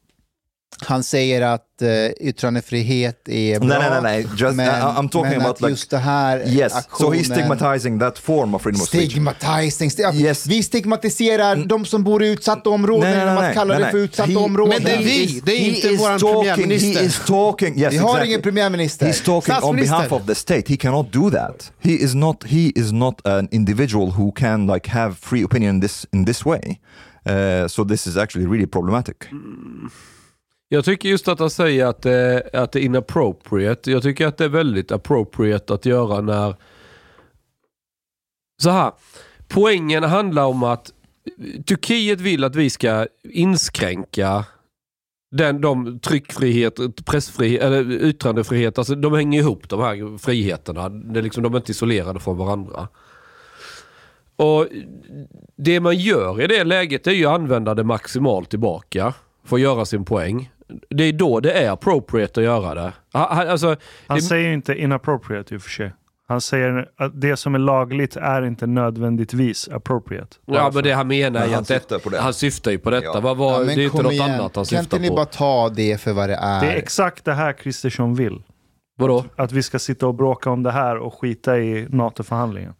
[0.81, 4.27] Han säger att eh, yttrandefrihet är bra, Nej, nej, nej.
[4.37, 6.75] Just- men, I- I'm talking men about att like- just det här Yes.
[6.75, 7.23] aktionen...
[7.23, 9.11] So he's stigmatizing that form of freedom of speech.
[9.11, 9.89] Stigmatizing.
[9.89, 10.47] sti- Yes.
[10.47, 13.83] Vi stigmatiserar de som bor i utsatta områden Nej, nej, genom nej, att kalla nej,
[13.83, 14.73] det för utsatta He- områden.
[14.83, 16.99] Men det är vi, det är he inte talking- premiärminister.
[16.99, 18.27] He is talking, yes, Vi har exactly.
[18.29, 19.07] ingen premiärminister.
[19.07, 20.63] He's talking on behalf of the state.
[20.67, 21.71] He cannot do that.
[21.79, 22.43] He is not.
[22.43, 26.45] He is not an individual who can like have free opinion in this in this
[26.45, 26.79] way.
[27.29, 29.15] Uh, so this is actually really problematic.
[30.71, 33.91] Jag tycker just att han säger att det, att det är inappropriate.
[33.91, 36.55] Jag tycker att det är väldigt appropriate att göra när...
[38.61, 38.91] Så här.
[39.47, 40.93] Poängen handlar om att
[41.65, 44.45] Turkiet vill att vi ska inskränka
[45.31, 48.77] den, de tryckfrihet, pressfrihet, eller yttrandefrihet.
[48.77, 50.89] Alltså de hänger ihop de här friheterna.
[50.89, 52.87] Det är liksom, de är inte isolerade från varandra.
[54.35, 54.67] Och
[55.55, 59.61] Det man gör i det läget är ju att använda det maximalt tillbaka för att
[59.61, 60.49] göra sin poäng.
[60.89, 62.93] Det är då det är appropriate att göra det.
[63.13, 63.75] Ha- ha- Alltså,
[64.07, 65.93] Han det, säger inte inappropriate i och för sig.
[66.27, 70.37] Han säger att det som är lagligt är inte nödvändigtvis appropriate.
[70.45, 72.19] Ja, men det han menar är han att det, syftar på det.
[72.19, 73.05] han syftar ju på detta.
[73.13, 73.19] Ja.
[73.19, 74.23] Vad var, Ja, det är inte något igen.
[74.31, 75.15] annat han Kan syftar inte ni på.
[75.15, 76.61] bara ta det för vad det är?
[76.61, 78.41] Det är exakt det här Kristersson vill.
[78.97, 79.25] Vadå?
[79.35, 82.73] Att vi ska sitta och bråka om det här och skita i NATO-förhandlingen.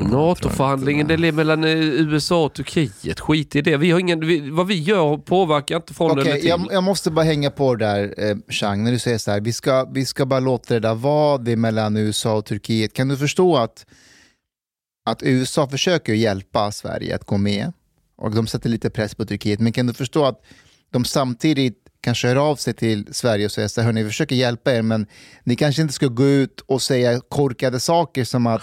[0.00, 3.20] NATO-förhandlingen, det är mellan eh, USA och Turkiet.
[3.20, 3.76] Skit i det.
[3.76, 6.48] Vi har ingen, vi, vad vi gör påverkar inte från Okej, eller till.
[6.48, 9.40] jag, jag måste bara hänga på det där, eh, Chang, när du säger så här,
[9.40, 12.92] vi ska, vi ska bara låta det där vara, det är mellan USA och Turkiet.
[12.92, 13.86] Kan du förstå att,
[15.06, 17.72] att USA försöker hjälpa Sverige att gå med
[18.16, 20.42] och de sätter lite press på Turkiet, men kan du förstå att
[20.90, 24.72] de samtidigt kanske hör av sig till Sverige och säger så här, vi försöker hjälpa
[24.72, 25.06] er, men
[25.44, 28.62] ni kanske inte ska gå ut och säga korkade saker som att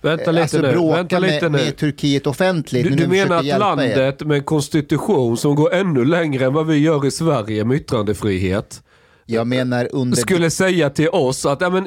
[0.00, 0.72] Vänta eh, lite alltså, nu.
[0.72, 1.64] bråka Vänta lite med, nu.
[1.64, 2.84] med Turkiet offentligt.
[2.84, 3.76] Du, du menar att hjälpa er.
[3.76, 7.76] landet med en konstitution som går ännu längre än vad vi gör i Sverige med
[7.76, 8.82] yttrandefrihet
[9.26, 10.16] Jag menar under...
[10.16, 11.86] skulle säga till oss att ja, men,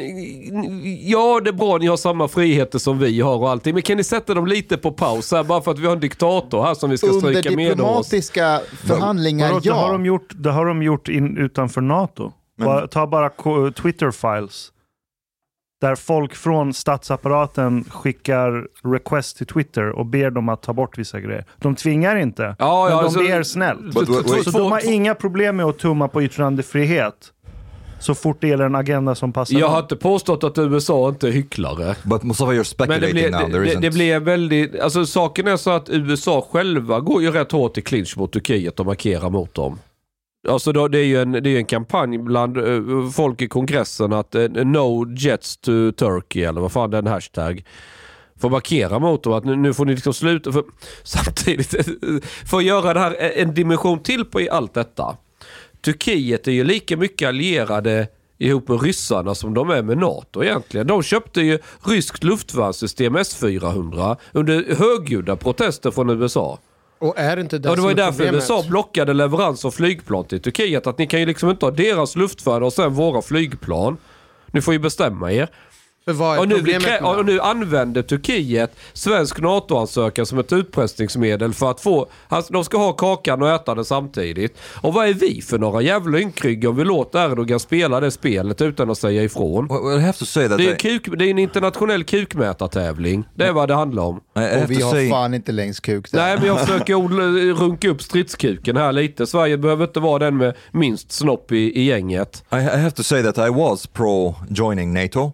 [1.10, 3.98] ja det är bra ni har samma friheter som vi har och allting men kan
[3.98, 6.74] ni sätta dem lite på paus här bara för att vi har en diktator här
[6.74, 7.78] som vi ska under stryka med oss.
[7.78, 9.92] diplomatiska förhandlingar, Vadå, det, har ja.
[9.92, 12.32] de gjort, det har de gjort in, utanför NATO.
[12.58, 13.30] Bara, ta bara
[13.72, 14.72] Twitter-files.
[15.82, 21.20] Där folk från statsapparaten skickar request till Twitter och ber dem att ta bort vissa
[21.20, 21.46] grejer.
[21.58, 23.94] De tvingar inte, Ja, men ja, de alltså- ber snällt.
[23.94, 24.44] But.
[24.44, 27.34] Så de har inga problem med att tumma på yttrandefrihet
[28.00, 31.28] så fort det gäller en agenda som passar Jag har inte påstått att USA inte
[31.28, 31.96] är hycklare.
[32.04, 33.40] But Mustafa, you're Men speculating det blir, now.
[33.52, 33.82] There det, isn't.
[33.82, 37.82] det blir väldigt, alltså saken är så att USA själva går ju rätt hårt i
[37.82, 39.80] clinch mot Turkiet och markerar mot dem.
[40.48, 44.14] Alltså då, det är ju en, det är en kampanj bland eh, folk i kongressen
[44.14, 47.64] att eh, no jets to Turkey eller vad fan det är en hashtag.
[48.40, 50.52] Får markera mot dem att nu, nu får ni liksom sluta.
[50.52, 50.64] För,
[51.04, 51.70] samtidigt,
[52.50, 55.18] för att göra det här eh, en dimension till på i allt detta.
[55.82, 60.88] Turkiet är ju lika mycket allierade ihop med ryssarna som de är med NATO egentligen.
[60.88, 66.60] De köpte ju ryskt luftvärnssystem S-400 under högljudda protester från USA.
[67.00, 68.36] Och är inte det Och det var ju därför problemet?
[68.36, 70.88] USA blockade leverans av flygplan till Turkiet.
[70.88, 73.98] Att ni kan ju liksom inte ha deras luftvärn och sen våra flygplan.
[74.52, 75.50] Ni får ju bestämma er.
[76.06, 80.40] För vad är Och nu, problemet krä- med och nu använder Turkiet svensk NATO-ansökan som
[80.40, 82.08] ett utpressningsmedel för att få...
[82.28, 84.58] Alltså, de ska ha kakan och äta den samtidigt.
[84.82, 88.62] Och vad är vi för några jävla ynkryggar om vi låter Erdogan spela det spelet
[88.62, 89.68] utan att säga ifrån?
[89.68, 93.24] Well, I have to say that Det är, en kuk, det är en internationell kukmätartävling.
[93.36, 94.16] Det är vad det handlar om.
[94.18, 96.20] Och vi har say, fan inte längst kuk där.
[96.20, 99.28] Nej, men jag försöker odla- runka upp stridskuken här lite.
[99.28, 102.44] Sverige behöver inte vara den med minst snopp i, i gänget.
[102.52, 105.32] I have to say that I was pro joining NATO,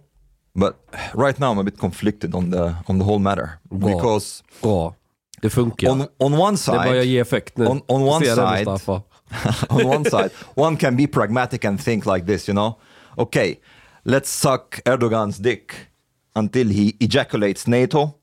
[0.56, 0.74] but
[1.14, 3.88] right now I'm a bit conflicted on the on the whole matter Bra.
[3.94, 4.94] because Bra.
[5.42, 5.90] Det funkar.
[5.90, 7.66] on on one det börjar side, ge effekt nu.
[7.66, 8.68] on, on one side,
[9.68, 12.74] on one side, one can be pragmatic and think like this, you know.
[13.18, 13.56] Okay,
[14.04, 15.72] let's suck Erdogan's dick
[16.34, 18.14] until he ejaculates NATO.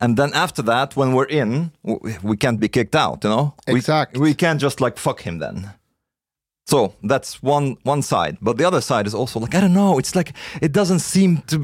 [0.00, 1.70] And then after that, when we're in,
[2.22, 3.54] we can't be kicked out, you know?
[3.68, 3.80] We-
[4.20, 5.70] We, can't just like fuck him then.
[6.70, 8.36] So that's one one side.
[8.40, 11.36] But the other side is also like, I don't know, it's like, it doesn't seem
[11.46, 11.58] to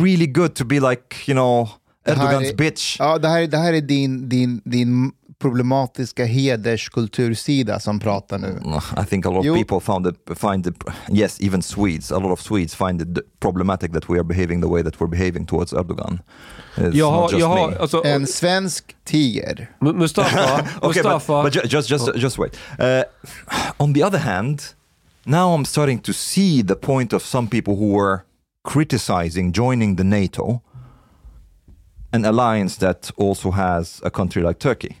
[0.00, 1.68] really good to be like, you know,
[2.04, 2.96] Det Erdogans är- bitch.
[2.98, 5.12] Ja, det här, det här är din, din, din
[5.42, 8.60] problematiska hederskultursida som pratar nu.
[9.02, 9.54] I think a lot of Jo.
[9.54, 10.74] people found it, find it,
[11.08, 14.68] yes, even Swedes, a lot of Swedes find it problematic that we are behaving the
[14.68, 16.18] way that we're behaving towards Erdogan.
[16.76, 17.76] It's Jag har, not just jag har, me.
[17.76, 19.70] alltså, En svensk tiger.
[19.80, 21.42] Mu- Mustafa, okay, but, Mustafa.
[21.42, 22.56] but ju- just, just, just wait.
[22.78, 23.02] Uh,
[23.78, 24.62] on the other hand,
[25.26, 28.18] now I'm starting to see the point of some people who were
[28.64, 30.60] criticizing joining the NATO,
[32.12, 34.96] an alliance that also has a country like Turkey.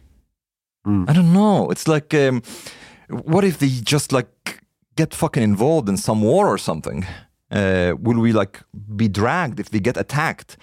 [0.84, 1.70] I don't know.
[1.70, 2.42] It's like, um,
[3.08, 4.28] what if they just like
[4.96, 7.06] get fucking involved in some war or something?
[7.50, 8.58] Uh, will we like
[8.96, 10.56] be dragged if they get attacked?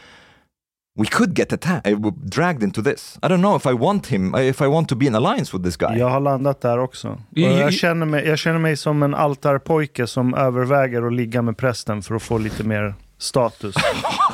[0.97, 3.17] We could get attacked, uh, dragged into this.
[3.23, 5.53] I don't know if I want him, uh, if I want to be in alliance
[5.57, 5.97] with this guy.
[5.97, 7.07] Jag har landat där också.
[7.09, 11.13] Och I- i- jag, känner mig, jag känner mig som en altarpojke som överväger att
[11.13, 13.75] ligga med prästen för att få lite mer status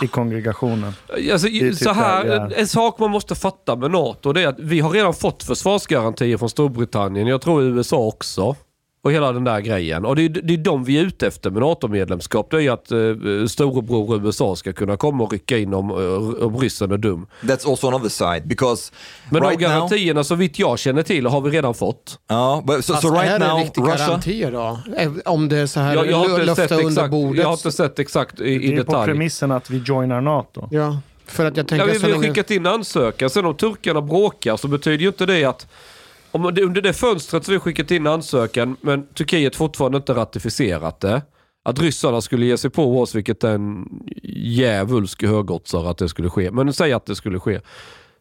[0.01, 0.93] i kongregationen.
[1.31, 2.51] Alltså, typ så här, där, ja.
[2.55, 6.37] En sak man måste fatta med NATO det är att vi har redan fått försvarsgarantier
[6.37, 7.27] från Storbritannien.
[7.27, 8.55] Jag tror USA också.
[9.05, 10.05] Och hela den där grejen.
[10.05, 12.51] Och det är, det är de vi är ute efter med NATO-medlemskap.
[12.51, 12.97] Det är ju att eh,
[13.47, 17.27] storebror USA ska kunna komma och rycka in om, eh, om ryssen är dum.
[17.41, 18.91] That's also another side because
[19.29, 22.19] Men right de now, garantierna så vitt jag känner till har vi redan fått.
[22.31, 24.07] uh, but so, so right är det now, riktiga Russia.
[24.07, 24.79] garantier då?
[24.97, 27.37] Eh, Om det är så här Jag, jag, har inte sett under exakt, bordet?
[27.41, 29.05] jag har inte sett exakt i, i Det är på detalj.
[29.11, 30.67] premissen att vi joinar NATO.
[30.71, 32.33] Ja, för att jag Ja, tänker vi, så vi har länge...
[32.33, 33.29] skickat in ansökan.
[33.29, 35.67] Sen om turkarna bråkar så betyder ju inte det att
[36.35, 40.13] om det, under det fönstret så har vi skickat in ansökan men Turkiet fortfarande inte
[40.13, 41.21] ratificerat det.
[41.65, 43.85] att ryssarna skulle ge sig på oss, vilket är en
[44.23, 46.51] djävulsk högoddsare att det skulle ske.
[46.51, 47.59] Men säg att det skulle ske.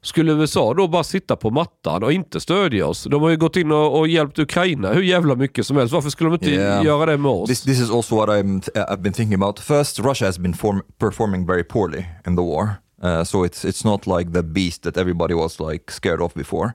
[0.02, 3.04] Skulle USA då bara sitta på mattan och inte stödja oss?
[3.04, 5.94] De har ju gått in och, och hjälpt Ukraina hur jävla mycket som helst.
[5.94, 6.84] Varför skulle de inte Yeah.
[6.84, 7.48] göra det med oss?
[7.48, 9.58] This, this is also what I'm, I've been thinking about.
[9.60, 12.68] First, Russia has been form, performing very poorly in the war.
[13.02, 16.74] Uh, so it's it's not like the beast that everybody was like scared of before.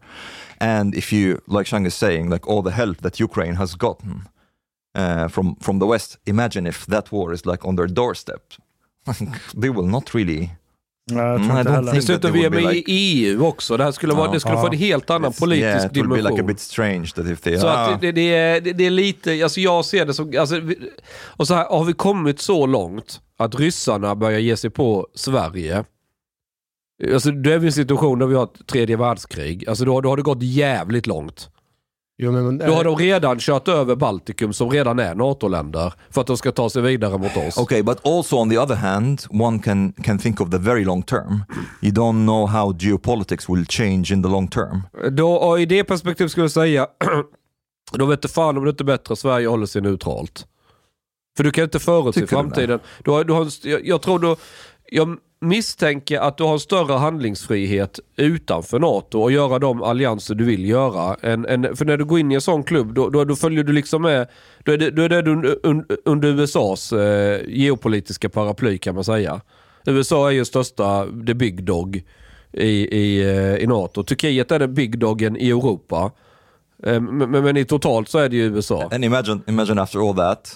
[0.61, 4.27] And if you, like Shang is saying, like all the help that Ukraine has gotten
[4.97, 8.41] uh, from from the West, imagine if that war is like on their doorstep.
[9.61, 10.49] they will not really.
[11.11, 13.77] Mm, Dessutom vi är med be i like, EU också.
[13.77, 14.33] Det här skulle, vara, Ja.
[14.33, 16.31] det skulle få en helt annan politisk yeah, it will be dimension.
[16.31, 17.57] like a bit strange that if they.
[17.59, 20.61] Så att det, det, är, det, det är lite, alltså jag ser det som, alltså,
[21.37, 25.83] och så här, har vi kommit så långt att ryssarna börjar ge sig på Sverige.
[27.13, 29.69] Alltså då är vi i en situation där vi har ett tredje världskrig.
[29.69, 31.49] Alltså då, då har det gått jävligt långt.
[32.21, 36.27] Jo, men, Då har de redan kört över Baltikum som redan är NATO-länder för att
[36.27, 37.57] de ska ta sig vidare mot oss.
[37.57, 41.03] Okay, but also on the other hand, one can can think of the very long
[41.03, 41.43] term.
[41.81, 44.81] You don't know how geopolitics will change in the long term.
[45.11, 46.87] Då, och I det perspektivet skulle jag säga,
[47.91, 50.45] då vet du fan om det inte är bättre att Sverige håller sig neutralt.
[51.37, 52.79] För du kan inte förutse framtiden.
[53.03, 54.35] Du har, du har, jag, jag tror du,
[54.91, 60.65] jag misstänker att du har större handlingsfrihet utanför NATO och göra de allianser du vill
[60.65, 61.17] göra.
[61.21, 63.63] En, en, för när du går in i en sån klubb, då, då, då följer
[63.63, 64.27] du liksom med,
[64.63, 69.03] då är det, då är det under, un- under USAs eh, geopolitiska paraply kan man
[69.03, 69.41] säga.
[69.85, 72.03] USA är ju största, the big dog
[72.53, 74.03] i, i, eh, i NATO.
[74.03, 76.11] Turkiet är den big dogen i Europa.
[76.83, 78.89] Eh, Men, men, men i totalt så är det ju USA.
[78.91, 80.55] And imagine, imagine after all that,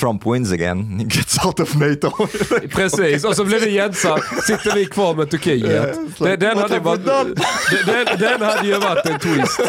[0.00, 2.10] Trump wins again, gets out of NATO.
[2.68, 6.18] Precis, och så blir det Jensa, sitter vi kvar med Turkiet.
[6.18, 7.04] Den, den, hade varit,
[7.86, 9.60] den, den, hade ju varit en twist.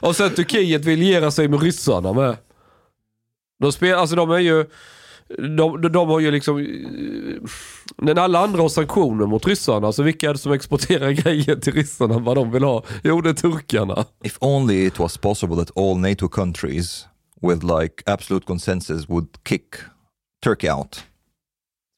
[0.00, 2.36] Och sen Turkiet vill liera sig med ryssarna med.
[3.60, 4.64] De, spel, alltså de är ju...
[5.38, 6.66] De, de, de har ju liksom...
[7.96, 11.72] När alla andra har sanktioner mot ryssarna, så vilka är det som exporterar grejer till
[11.72, 12.84] ryssarna vad de vill ha?
[13.04, 14.04] Jo, det är turkarna.
[14.24, 17.06] if only it was possible that all NATO countries
[17.42, 19.76] with like absolute consensus would kick
[20.44, 21.04] Turkey out.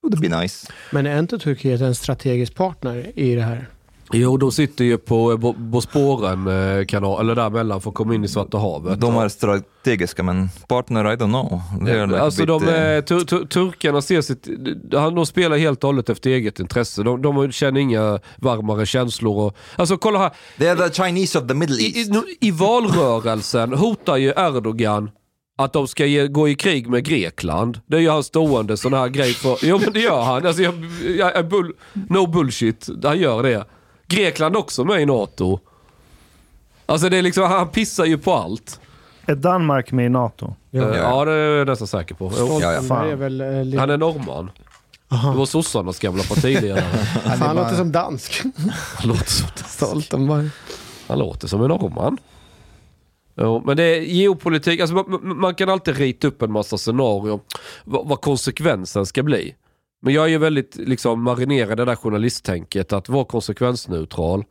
[0.02, 0.72] Would it be nice?
[0.90, 3.68] men är inte Turkiet en strategisk partner i det här?
[4.12, 8.24] Jo, de sitter ju på Bo- Bosporen eh, kanal, eller däremellan för att komma in
[8.24, 9.00] i Svarta havet.
[9.00, 11.60] De är strategiska men partner, I don't know.
[11.80, 14.48] Like alltså bit, de, uh, eh, tur, tur, turkarna ser sitt,
[14.90, 17.02] de, spelar helt och hållet efter eget intresse.
[17.02, 19.46] De, de känner inga varmare känslor.
[19.46, 22.10] Och, alltså kolla här, They're the Chinese of the Middle i, East.
[22.40, 25.10] i, i valrörelsen hotar ju Erdogan
[25.64, 27.80] att de ska ge, gå i krig med Grekland.
[27.86, 29.58] Det är ju hans stående sån här grej för...
[29.62, 30.46] Jo men det gör han.
[30.46, 30.74] Alltså, jag,
[31.18, 32.88] jag, jag, bull, no bullshit.
[33.04, 33.64] Han gör det.
[34.06, 35.60] Grekland också med i NATO.
[36.86, 38.80] Alltså det är liksom, han pissar ju på allt.
[39.26, 40.54] Är Danmark med i NATO?
[40.70, 42.30] Ja, ja det är jag nästan säker på.
[42.30, 43.10] Stoltenberg fan.
[43.10, 43.40] är väl...
[43.40, 44.50] Eh, Han är norrman.
[45.08, 46.84] Det var sossarnas gamla partiledare.
[47.24, 48.42] Han låter som dansk.
[48.96, 50.50] Han låter som, Stoltenberg.
[51.08, 52.16] han låter som en norrman.
[53.36, 57.40] Jo, men det är geopolitik, alltså man, man- kan alltid rita upp en massa scenarier
[57.84, 59.54] vad, vad konsekvensen ska bli.
[60.02, 64.44] Men jag är ju väldigt liksom, marinerad i det där journalisttänket att vara konsekvensneutral.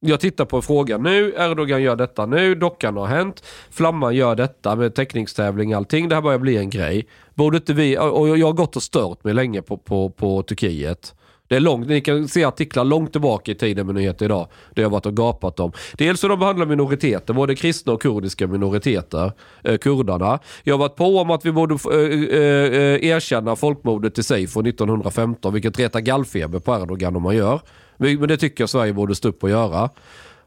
[0.00, 4.34] Jag tittar på en fråga nu, Erdogan gör detta nu, dockan har hänt, Flamman gör
[4.36, 6.08] detta med teckningstävling allting.
[6.08, 7.06] Det här börjar bli en grej.
[7.34, 11.14] Borde inte vi, och jag har gått och stört mig länge på, på, på Turkiet.
[11.48, 14.48] Det är långt, ni kan se artiklar långt tillbaka i tiden med nyheter idag.
[14.74, 15.72] Det jag har varit och gapat om.
[15.92, 19.32] Dels hur de behandlar minoriteter, både kristna och kurdiska minoriteter.
[19.64, 20.38] Eh, kurdarna.
[20.64, 24.46] Jag har varit på om att vi borde eh, eh, eh, erkänna folkmordet i sig
[24.46, 27.60] från 1915, vilket retar gallfeber på Erdogan om man gör.
[27.96, 29.90] Men men det tycker jag Sverige borde stå upp och göra.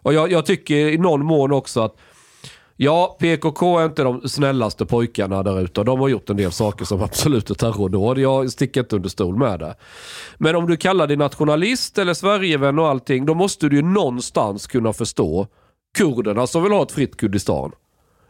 [0.02, 1.96] Och jag, jag tycker i någon mån också att
[2.82, 5.84] Ja, PKK är inte de snällaste pojkarna där ute.
[5.84, 8.18] De har gjort en del saker som absolut är terrordåd.
[8.18, 9.76] Jag sticker inte under stol med det.
[10.38, 14.68] Men om du kallar dig nationalist eller Sverigevän och allting, då måste du ju någonstans
[14.68, 15.48] kunna förstå
[15.98, 17.72] kurderna som vill ha ett fritt Kurdistan.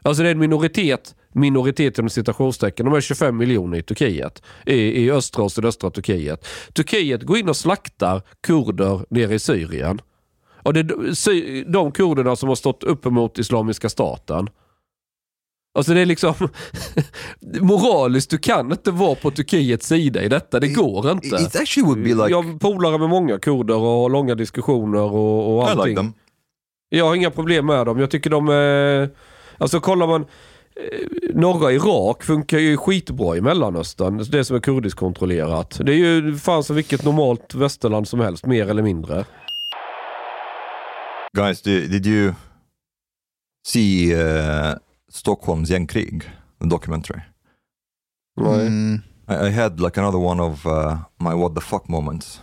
[0.01, 4.43] Alltså det är en minoritet, minoritet inom citationstecken, de är 25 miljoner i Turkiet.
[4.65, 6.47] I, I östra och sydöstra Turkiet.
[6.73, 10.01] Turkiet går in och slaktar kurder nere i Syrien.
[10.63, 14.49] Och det är de kurderna som har stått upp emot Islamiska staten.
[15.77, 16.33] Alltså det är liksom
[17.61, 20.59] moraliskt, du kan inte vara på Turkiets sida i detta.
[20.59, 21.27] Det går inte.
[21.35, 22.31] It actually would be like...
[22.31, 25.85] Jag polare med många kurder och har långa diskussioner och, och I allting.
[25.85, 26.13] like them.
[26.89, 27.99] Jag har inga problem med dem.
[27.99, 29.09] Jag tycker de är...
[29.57, 30.21] Alltså kollar man...
[30.21, 34.25] eh, Norra Irak funkar ju skitbra i Mellanöstern.
[34.31, 35.79] Det som är kurdisk kontrollerat.
[35.83, 39.25] Det är ju fan som vilket normalt västerland som helst, mer eller mindre.
[41.33, 42.35] Guys, did, did you
[43.63, 44.75] see uh,
[45.09, 46.23] Stockholms gängkrig,
[46.59, 47.21] the documentary?
[48.37, 49.03] Mm.
[49.27, 52.41] I, I had like another one of uh, my what the fuck moments.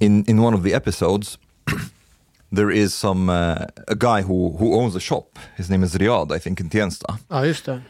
[0.00, 1.38] In in one of the episodes,
[2.52, 5.38] there is some uh, a guy who who owns a shop.
[5.56, 7.18] His name is Riyad, I think, in Tensta.
[7.28, 7.82] Ja, just det.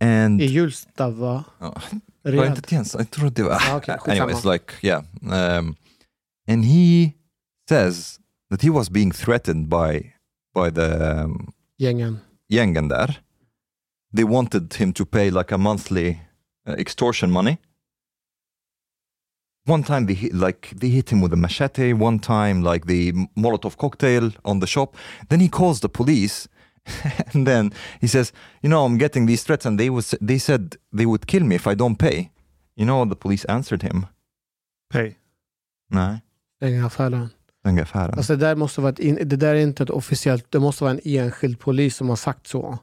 [0.00, 1.44] And I Hjulsta, va?
[1.60, 1.74] Ja,
[2.22, 2.98] var det inte Tensta?
[2.98, 3.62] Jag tror det var.
[3.68, 3.98] Ja, okej.
[4.06, 5.76] Anyways, like yeah, um,
[6.48, 7.12] and he
[7.68, 8.18] says
[8.50, 10.12] that he was being threatened by
[10.54, 12.18] by the um, Gängen.
[12.48, 13.16] gängen där.
[14.12, 16.20] They wanted him to pay like a monthly
[16.68, 17.58] uh, extortion money.
[19.64, 21.92] One time they hit, like they hit him with a machete.
[21.92, 24.96] One time like the Molotov cocktail on the shop.
[25.28, 26.48] Then he calls the police,
[27.32, 28.32] and then he says,
[28.62, 31.54] "You know, I'm getting these threats, and they was they said they would kill me
[31.54, 32.30] if I don't pay."
[32.76, 34.06] You know the police answered him?
[34.92, 35.16] Pay.
[35.90, 36.20] Nej,
[36.56, 37.30] Stänga affären.
[37.64, 38.14] Affären.
[38.16, 40.84] Alltså det, där måste vara ett in, det där är inte ett officiellt, det måste
[40.84, 42.78] vara en enskild polis som har sagt så.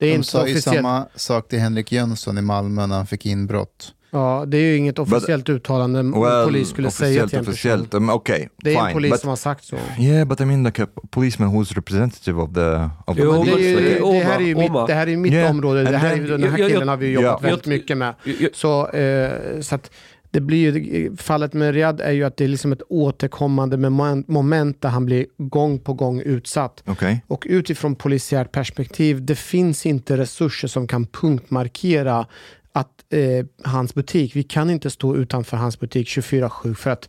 [0.00, 0.76] Det är De inte sa ju officiellt.
[0.76, 3.94] samma sak till Henrik Jönsson i Malmö när han fick inbrott.
[4.12, 7.52] Ja, det är ju inget officiellt uttalande en polis skulle säga till en person.
[7.52, 7.94] officiellt.
[7.94, 8.86] Um, okay, Det är fine.
[8.86, 9.76] en polis but, som har sagt så.
[9.98, 13.50] Yeah, but I mean like a policeman who's representative of the of the Jo, Det,
[13.50, 13.80] ju, police.
[13.80, 15.82] det- det, här är ju mitt, det här är ju mitt Yeah, område.
[15.82, 17.48] Det här är, then- ju- den här jag- killen har vi jobbat Ja.
[17.48, 18.14] väldigt Jag- mycket med.
[18.24, 19.90] jag- Så, eh, så att
[20.30, 23.90] det blir ju, fallet med Riyad är ju att det är liksom ett återkommande
[24.26, 26.82] moment, där han blir gång på gång utsatt.
[26.86, 27.18] Okay.
[27.26, 32.26] Och utifrån polisiärt perspektiv, det finns inte resurser som kan punktmarkera
[32.72, 37.08] att eh, hans butik, vi kan inte stå utanför hans butik 24-7 för att,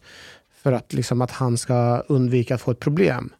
[0.63, 3.33] för att, liksom att han ska undvika att få ett problem.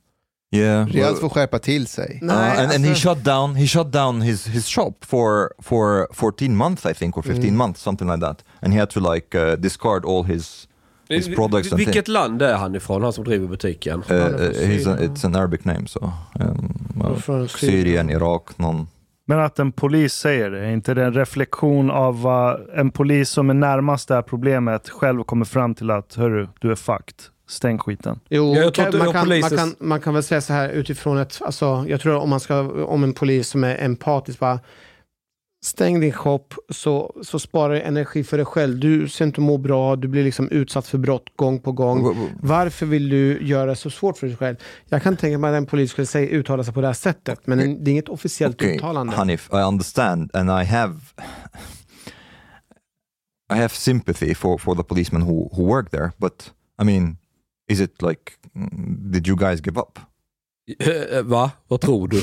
[0.54, 0.88] Yeah.
[0.88, 2.20] Riyad får skärpa till sig.
[2.24, 6.08] uh, and, and he alltså- shut down he shut down his his shop for for
[6.14, 7.58] 14 months I think or 15 Mm.
[7.58, 10.68] months something like that and he had to like uh, discard all his
[11.10, 12.08] his products and Vilket things.
[12.08, 14.04] land är han ifrån, han som driver butiken?
[14.12, 17.48] Uh, uh, he's a, it's an Arabic name so um, Syrien.
[17.50, 18.88] Syrien, Irak, någon
[19.28, 23.30] Men att en polis säger det, är inte det en reflektion av vad en polis
[23.30, 27.16] som är närmast det här problemet själv kommer fram till att hörru, du är fucked.
[27.52, 28.20] Stäng skiten.
[28.30, 31.18] Jo, Ja, jag tror man, kan, man, kan, man kan väl säga så här utifrån
[31.18, 34.60] ett, alltså, jag tror om man ska, om en polis som är empatisk, bara
[35.66, 38.80] stäng din shop så, så sparar du energi för dig själv.
[38.80, 42.30] Du ser inte må bra, du blir liksom utsatt för brott gång på gång.
[42.42, 44.56] Varför vill du göra det så svårt för dig själv?
[44.90, 47.48] Jag kan tänka mig att en polis skulle säga, uttala sig på det här sättet,
[47.48, 49.16] men en, det är inget officiellt Okay, uttalande.
[49.16, 50.96] Hanif, I understand, and I have,
[53.54, 56.12] I have sympathy for for the policemen who who work there.
[56.18, 57.18] But I mean,
[57.72, 58.32] is it like,
[59.12, 60.00] did you guys give up?
[60.80, 61.52] Eh, Va?
[61.68, 62.18] Vad tror du?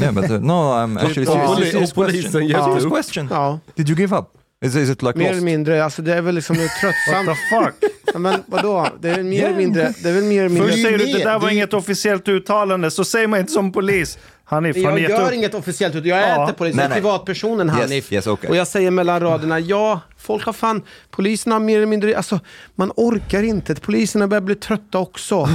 [0.00, 1.46] Yeah, but uh, no, I'm actually serious.
[1.56, 2.92] Poli- Serious och polisen Serious upp.
[2.92, 3.28] question.
[3.30, 4.26] Ja, Did you give up?
[4.64, 5.84] Is, is it like mer eller mindre.
[5.84, 7.26] Alltså det är väl liksom What tröttsamt.
[7.28, 7.90] the fuck?
[8.12, 8.86] Ja, men vadå?
[9.00, 9.48] Det är väl mer Yeah.
[9.48, 9.92] eller mindre...
[10.02, 10.68] Det är väl mer eller mindre...
[10.70, 11.14] Först säger du med.
[11.14, 14.18] det där var inget officiellt uttalande, så säger man inte som polis.
[14.54, 15.32] Hanif, Jag gör upp?
[15.34, 15.94] inget officiellt.
[15.94, 16.42] Jag är Ja.
[16.42, 18.12] inte polis, jag Nej, privatpersonen Yes, Hanif.
[18.12, 18.50] yes, okay.
[18.50, 22.40] Och jag säger mellan raderna, ja, folk har fan, polisen har mer eller mindre, alltså
[22.74, 23.74] man orkar inte.
[23.74, 25.48] Poliserna börjar bli trötta också.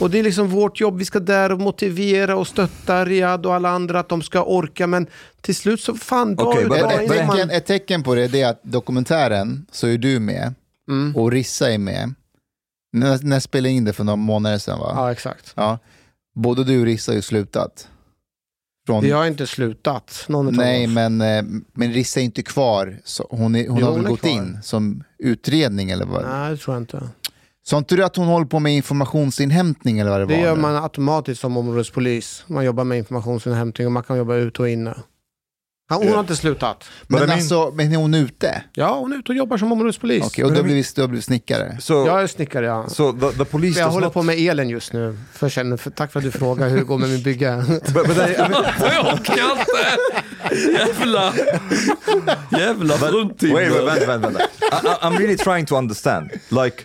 [0.00, 3.54] och det är liksom vårt jobb, vi ska där och motivera och stötta Riyad och
[3.54, 5.06] alla andra att de ska orka, men
[5.40, 8.14] till slut så fan, dag Okej, ut, dag Ett in, tecken, man, ett tecken på
[8.14, 10.54] det, det är att dokumentären så är du med
[10.88, 11.16] Mm.
[11.16, 12.14] och Rissa är med.
[12.92, 14.92] När, när jag spelade in det för några månader sedan va?
[14.96, 15.52] Ja, exakt.
[15.56, 15.78] Ja.
[16.34, 17.88] Både du och Rissa har ju slutat.
[18.86, 22.98] Från, Vi har inte slutat, nej, men, eh, men Rissa är inte kvar.
[23.04, 24.30] Så hon är, hon Jo, har väl hon gått kvar.
[24.30, 26.22] in som utredning eller vad?
[26.24, 27.02] Nej, det tror jag inte.
[27.64, 30.42] Sa inte du att hon håller på med informationsinhämtning eller vad det, Det var?
[30.42, 30.60] gör nu?
[30.62, 32.44] man automatiskt som områdespolis.
[32.46, 34.94] Man jobbar med informationsinhämtning och man kan jobba ut och inne.
[35.90, 36.84] Hon har inte slutat.
[37.06, 38.62] Men, mean- alltså, men är hon ute?
[38.72, 40.24] Ja, hon är ute och jobbar som områdespolis.
[40.26, 41.76] Okej, och du har blivit, du har blivit snickare?
[41.80, 42.88] So, Jag är snickare, ja.
[42.88, 44.14] so the, the police Jag håller not...
[44.14, 45.18] på med elen just nu.
[45.32, 47.80] För sen, för, tack för att du frågar hur det går med min I mean,
[48.94, 50.72] Jag orkar inte!
[50.72, 51.32] Jävla...
[52.50, 54.06] Jävla wait, wait, fruntimmer.
[54.06, 54.40] vänta, vänta,
[55.02, 56.30] I'm really trying to understand.
[56.48, 56.76] Like,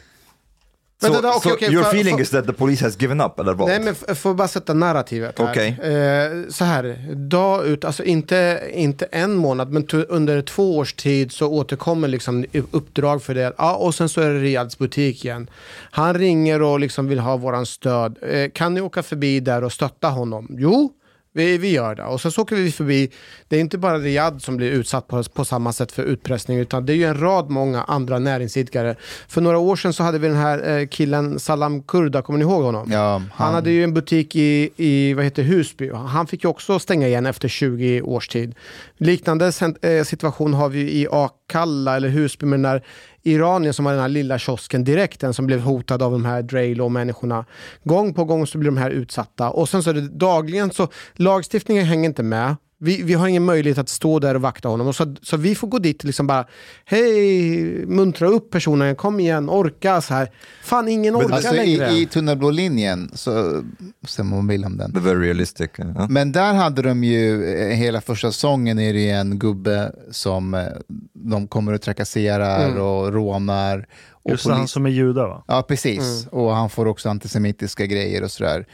[1.02, 3.22] so, Vänta, okej, so okej, your för- feeling för- is that the police has given
[3.22, 3.68] up, eller vad?
[3.70, 5.52] Nej, men får bara sätta narrativet här.
[5.52, 5.68] Okej.
[5.84, 11.32] Eh, så här, dag ut, alltså inte, inte en månad, men under två års tid
[11.32, 13.54] så återkommer liksom uppdrag för det.
[13.58, 15.50] Ja, och sen så är det Riyads butik igen.
[15.92, 18.18] Han ringer och liksom vill ha våran stöd.
[18.22, 20.48] Eh, kan ni åka förbi där och stötta honom?
[20.60, 20.92] Jo,
[21.34, 22.04] vi, vi gör det.
[22.04, 23.12] Och sen så åker vi förbi.
[23.48, 26.86] Det är inte bara Riyad som blir utsatt på, på samma sätt för utpressning, utan
[26.86, 28.96] det är ju en rad många andra näringsidkare.
[29.28, 32.46] För några år sedan så hade vi den här eh, killen Salam Kurda, kommer ni
[32.46, 32.92] ihåg honom?
[32.92, 35.92] Ja, Han han, hade ju en butik i, i vad heter Husby.
[35.92, 38.56] Han fick ju också stänga igen efter 20 års tid.
[38.98, 39.52] Liknande
[39.82, 42.84] eh, situation har vi i Akalla eller Husby med den där
[43.28, 46.42] Iranien som har den här lilla kiosken direkt, den som blev hotad av de här
[46.42, 47.46] Draylo-människorna.
[47.84, 50.88] Gång på gång så blir de här utsatta och sen så är det dagligen så
[51.16, 52.56] lagstiftningen hänger inte med.
[52.80, 54.88] Vi, vi har ingen möjlighet att stå där och vakta honom.
[54.88, 56.46] Och så, så vi får gå dit och liksom bara,
[56.86, 60.32] hej, muntra upp personen, kom igen, orka så här.
[60.64, 61.92] Fan, ingen orkar Alltså, längre.
[61.92, 63.64] i, I tunnelblå linjen, så
[64.08, 64.94] sen man vill om den.
[64.94, 65.70] The very realistic.
[65.80, 70.54] uh, Men där hade de ju, eh, hela första säsongen är det en gubbe som
[70.54, 70.66] eh,
[71.14, 72.82] de kommer och trakasserar Mm.
[72.82, 73.88] och rånar.
[74.12, 75.44] Och Just han som är juda va?
[75.48, 76.28] Ja, precis.
[76.32, 78.66] Och han får också antisemitiska grejer och sådär.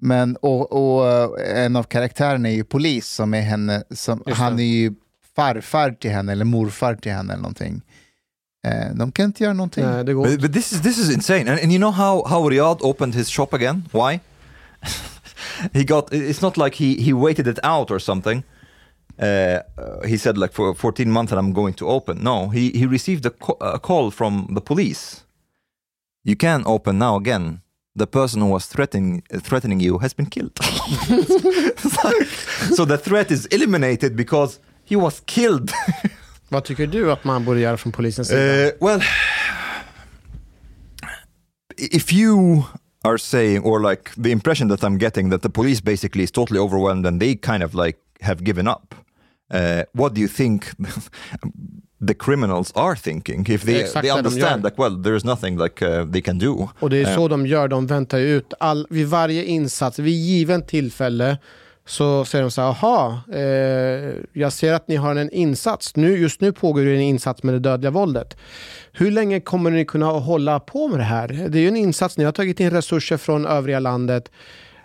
[0.00, 4.58] Men, och, och eh, en av karaktärerna är ju polis, som är henne, som, han
[4.58, 4.94] är ju
[5.36, 7.82] farfar till henne, eller morfar till henne eller någonting.
[8.66, 9.84] Eh, de kan inte göra någonting.
[9.84, 11.50] Nej, det går But, but this is this is insane.
[11.50, 13.82] And, and you know how how Riyadh opened his shop again?
[13.92, 14.20] Why?
[15.72, 16.12] he got.
[16.12, 18.42] It's not like he he waited it out or something.
[19.22, 22.22] Uh, uh, he said like for 14 months and I'm going to open.
[22.22, 25.24] No, he he received a, co- a call from the police.
[26.24, 27.60] You can open now again.
[27.98, 30.58] The person who was threatening threatening you has been killed.
[32.04, 32.28] Like-
[32.76, 35.70] so the threat is eliminated because he was killed.
[36.48, 38.66] Vad tycker du att man borde göra från polisens sida?
[38.66, 39.02] Uh, well,
[41.76, 42.64] if you
[43.04, 46.60] are saying, or like the impression that I'm getting, that the police basically is totally
[46.60, 48.94] overwhelmed and they kind of like have given up,
[49.50, 50.64] uh, what do you think
[52.06, 53.46] the criminals are thinking?
[53.48, 54.70] If they, they de understand, gör.
[54.70, 56.68] like, well, there's nothing like uh, they can do.
[56.78, 60.14] Och det är Uh, så de gör, de väntar ut all, vid varje insats, vid
[60.14, 61.38] given tillfälle
[61.88, 65.96] så säger de så här, aha, eh, jag ser att ni har en insats.
[65.96, 68.36] Nu, just nu pågår det en insats med det dödliga våldet.
[68.92, 71.28] Hur länge kommer ni kunna hålla på med det här?
[71.28, 74.30] Det är ju en insats, ni har tagit in resurser från övriga landet.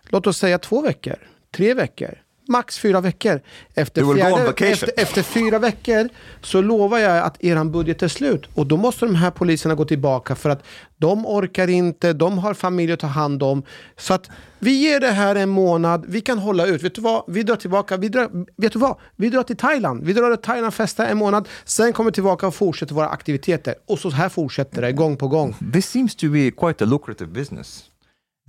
[0.09, 1.15] Låt oss säga två veckor,
[1.55, 2.22] tre veckor,
[2.53, 3.41] max fyra veckor.
[3.75, 6.09] Efter, fjärde, efter, efter fyra veckor
[6.41, 8.43] så lovar jag att eran budget är slut.
[8.53, 10.63] Och då måste de här poliserna gå tillbaka för att
[10.97, 13.63] de orkar inte, de har familj att ta hand om.
[13.97, 14.29] Så att
[14.59, 16.83] vi ger det här en månad, vi kan hålla ut.
[16.83, 17.23] Vet du vad?
[17.27, 18.95] Vi drar tillbaka, vi drar, vet du vad?
[19.15, 20.03] Vi drar till Thailand.
[20.03, 23.75] Vi drar till Thailand, festar en månad, sen kommer vi tillbaka och fortsätter våra aktiviteter.
[23.87, 25.55] Och så här fortsätter det, gång på gång.
[25.73, 27.83] This seems to be quite a lucrative business.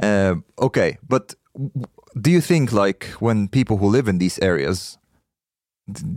[0.03, 1.35] Uh, okay, but
[2.15, 4.99] do you think like when people who live in these areas,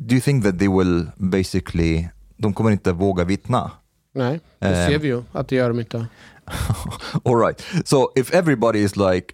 [0.05, 3.71] do you think that they will basically, de kommer inte våga vittna?
[4.13, 4.87] Nej, det Eh.
[4.89, 6.07] ser vi ju att det gör de inte.
[7.25, 7.61] All right.
[7.85, 9.33] So if everybody is like,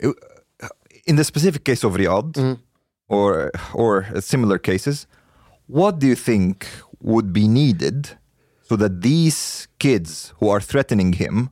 [1.05, 2.57] in the specific case of Riyadh,
[3.09, 5.07] or or similar cases,
[5.67, 6.65] what do you think
[7.01, 8.07] would be needed
[8.69, 11.49] so that these kids who are threatening him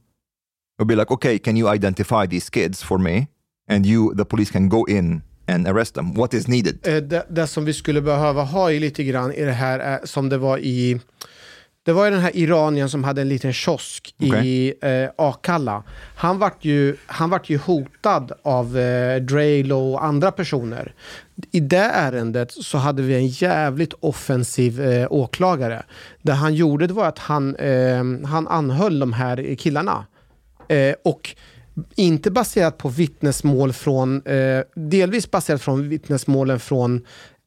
[0.80, 3.28] will be like, okay, can you identify these kids for me,
[3.72, 6.14] and you, the police, can go in and arrest them?
[6.14, 6.88] What is needed?
[6.88, 10.00] Eh, det, det som vi skulle behöva ha i lite grann i det här är
[10.06, 11.00] som det var i
[11.84, 14.78] det var ju den här iranien som hade en liten kiosk i Okej.
[14.82, 15.84] eh, Akalla.
[16.16, 20.94] Han vart ju, han vart ju hotad av eh, Drelo och andra personer.
[21.52, 25.84] I det ärendet så hade vi en jävligt offensiv eh, åklagare.
[26.22, 30.06] Det han gjorde det var att han, eh, han anhöll de här killarna.
[30.68, 31.36] Eh, och
[31.96, 37.06] inte baserat på vittnesmål från, eh, delvis baserat från vittnesmålen från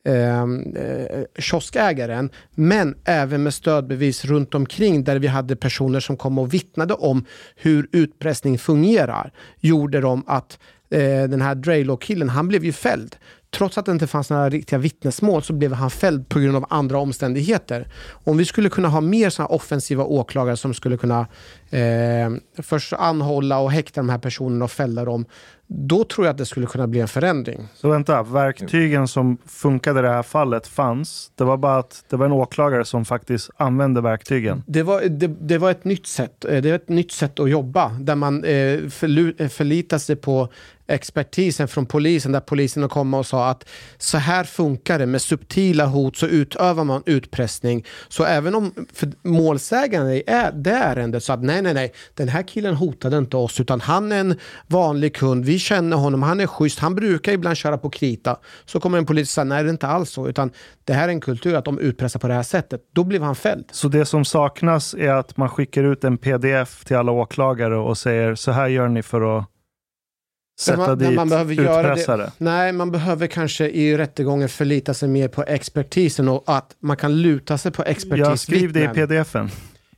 [0.09, 6.39] ehm, eh, kioskägaren, men även med stödbevis runt omkring där vi hade personer som kom
[6.39, 7.25] och vittnade om
[7.57, 10.59] hur utpressning fungerar, gjorde de att
[10.91, 13.17] eh, den här Draylow-killen, han blev ju fälld.
[13.55, 16.67] Trots att det inte fanns några riktiga vittnesmål så blev han fälld på grund av
[16.71, 17.89] andra omständigheter.
[18.25, 21.27] Om vi skulle kunna ha mer såna offensiva åklagare som skulle kunna
[21.71, 25.25] eh, först anhålla och häkta de här personerna och fälla dem,
[25.67, 27.69] då tror jag att det skulle kunna bli en förändring.
[27.75, 31.31] Så vänta, verktygen som funkade i det här fallet fanns.
[31.35, 34.63] Det var bara att det var en åklagare som faktiskt använde verktygen.
[34.67, 36.45] Det var, det, det var ett nytt sätt.
[36.45, 40.17] eh, Det är ett nytt sätt att jobba där man eh, förlu, eh, förlitar sig
[40.17, 40.49] på
[40.87, 43.69] expertisen från polisen där polisen kom och sa att
[43.99, 47.85] så här funkar det med subtila hot så utövar man utpressning.
[48.09, 52.43] Så även om för målsäganden är det ärendet så att nej, nej, nej, den här
[52.43, 55.45] killen hotade inte oss utan han är en vanlig kund.
[55.45, 58.37] Vi känner honom, han är schysst, han brukar ibland köra på krita.
[58.65, 60.51] Så kommer en polis och säger nej, det är inte alls så utan
[60.85, 62.81] det här är en kultur att de utpressar på det här sättet.
[62.93, 63.65] Då blev han fälld.
[63.71, 67.99] Så det som saknas är att man skickar ut en pdf till alla åklagare och
[67.99, 69.54] säger så här gör ni för att
[70.61, 72.23] sätta man- dit man behöver göra utpressare.
[72.23, 72.33] det.
[72.39, 77.23] Nej, man behöver kanske i rättegången förlita sig mer på expertisen och att man kan
[77.23, 78.39] luta sig på Jag expertisvittnen.
[78.39, 79.51] skriv det i pdfen.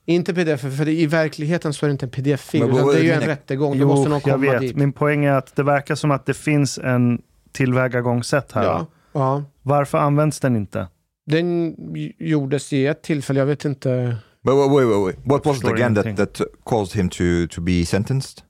[0.09, 2.98] Inte pdf, för det, i verkligheten så är det inte en pdf-fil, Men utan det
[2.98, 3.74] är ju en rättegång.
[3.78, 4.61] Jo, måste någon jag komma vet.
[4.61, 4.76] dit.
[4.76, 7.18] Min poäng är att det verkar som att det finns en
[7.52, 8.64] tillvägagångssätt här.
[8.64, 9.44] Ja, ja.
[9.62, 10.88] Varför används den inte?
[11.26, 11.74] Den
[12.18, 14.16] gjordes i ett tillfälle, jag vet inte.
[14.44, 15.16] But wait, wait, wait, wait.
[15.24, 18.42] What was it again that, that caused him to, to be sentenced?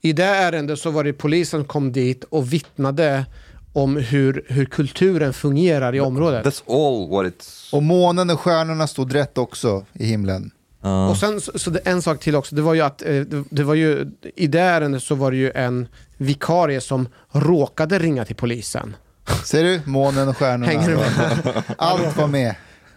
[0.00, 3.26] I det ärendet så var det polisen som kom dit och vittnade
[3.72, 6.46] om hur, hur kulturen fungerar i området.
[6.46, 7.74] That's all what it's...
[7.74, 10.50] Och månen och stjärnorna stod rätt också i himlen.
[10.84, 13.08] Uh, Och sen, så, så det, en sak till också, det var ju att eh,
[13.08, 17.98] det, det var ju, i det ärendet så var det ju en vikarie som råkade
[17.98, 18.96] ringa till polisen.
[19.44, 19.80] Ser du?
[19.84, 20.66] Månen och stjärnorna.
[20.66, 21.64] Hänger du med?
[21.78, 22.54] Allt var med.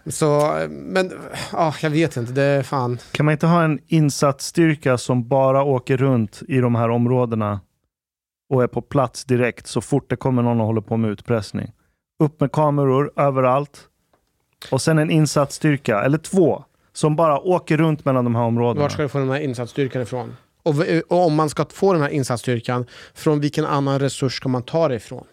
[0.08, 1.12] Så, men
[1.52, 2.98] ja, jag vet inte, det är fan.
[3.12, 7.60] Kan man inte ha en insatsstyrka som bara åker runt i de här områdena
[8.50, 11.72] och är på plats direkt så fort det kommer någon och håller på med utpressning?
[12.22, 13.80] Upp med kameror överallt
[14.70, 18.82] och sen en insatsstyrka, eller två, som bara åker runt mellan de här områdena.
[18.82, 20.36] Vart ska du få den här insatsstyrkan ifrån?
[20.62, 20.74] Och,
[21.08, 24.88] och om man ska få den här insatsstyrkan, från vilken annan resurs ska man ta
[24.88, 25.24] det ifrån?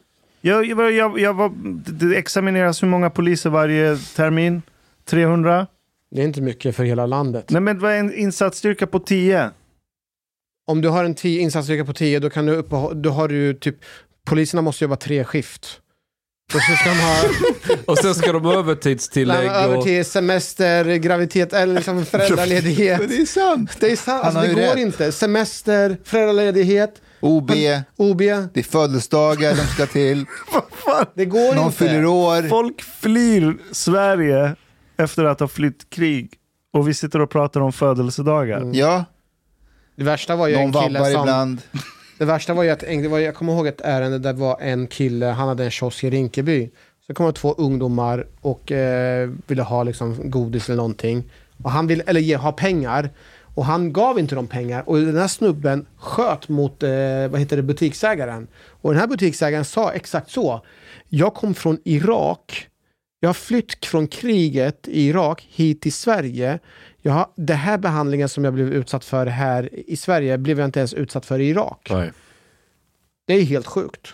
[0.46, 1.52] Jag, jag, jag, jag var,
[1.92, 4.62] det examineras hur många poliser varje termin?
[5.06, 5.68] 300?
[6.16, 7.50] Det är inte mycket för hela landet.
[7.50, 9.50] Nej men vad är en insatsstyrka på 10?
[10.68, 13.54] Om du har en tio, insatsstyrka på 10, då kan du uppehå- då har du
[13.54, 13.76] typ,
[14.26, 15.82] poliserna måste jobba tre skift.
[16.54, 17.24] Och så ska de ha
[17.86, 19.48] Och sen ska de ha övertidstillägg.
[19.50, 19.84] över Och...
[19.84, 23.00] till semester, graviditet eller liksom föräldraledighet.
[23.00, 23.78] Men det är sant.
[23.80, 24.78] Det är sant, alltså, det går rätt.
[24.78, 25.12] inte.
[25.12, 27.52] Semester, föräldraledighet, OB,
[27.98, 28.18] OB.
[28.20, 30.26] det är födelsedagar de ska till.
[31.16, 31.78] Det går Någon inte.
[31.78, 32.50] fyller år.
[32.50, 34.56] Folk flyr Sverige
[34.98, 36.34] efter att ha flytt krig.
[36.74, 38.72] Och vi sitter och pratar om födelsedagar.
[38.74, 39.06] Ja,
[39.96, 41.22] Det värsta var ju någon en kille som...
[41.22, 41.62] ibland.
[42.18, 44.88] Det värsta var ju att, var, jag kommer ihåg ett ärende där det var en
[44.88, 46.70] kille, han hade en kiosk i Rinkeby.
[47.08, 51.24] Så kom det två ungdomar och eh, ville ha liksom godis eller någonting.
[51.64, 53.10] Och han ville, eller ge, ha pengar.
[53.56, 54.90] Och han gav inte dem pengar.
[54.90, 56.90] Och den här snubben sköt mot eh,
[57.30, 58.48] vad heter det, butiksägaren.
[58.82, 60.62] Och den här butiksägaren sa exakt så.
[61.10, 62.68] Jag kom från Irak.
[63.20, 66.60] Jag har flytt från kriget i Irak hit till Sverige.
[67.02, 70.68] Jag har, det här behandlingen som jag blev utsatt för här i Sverige blev jag
[70.68, 71.88] inte ens utsatt för i Irak.
[71.90, 72.12] Nej.
[73.28, 74.14] Det är helt sjukt.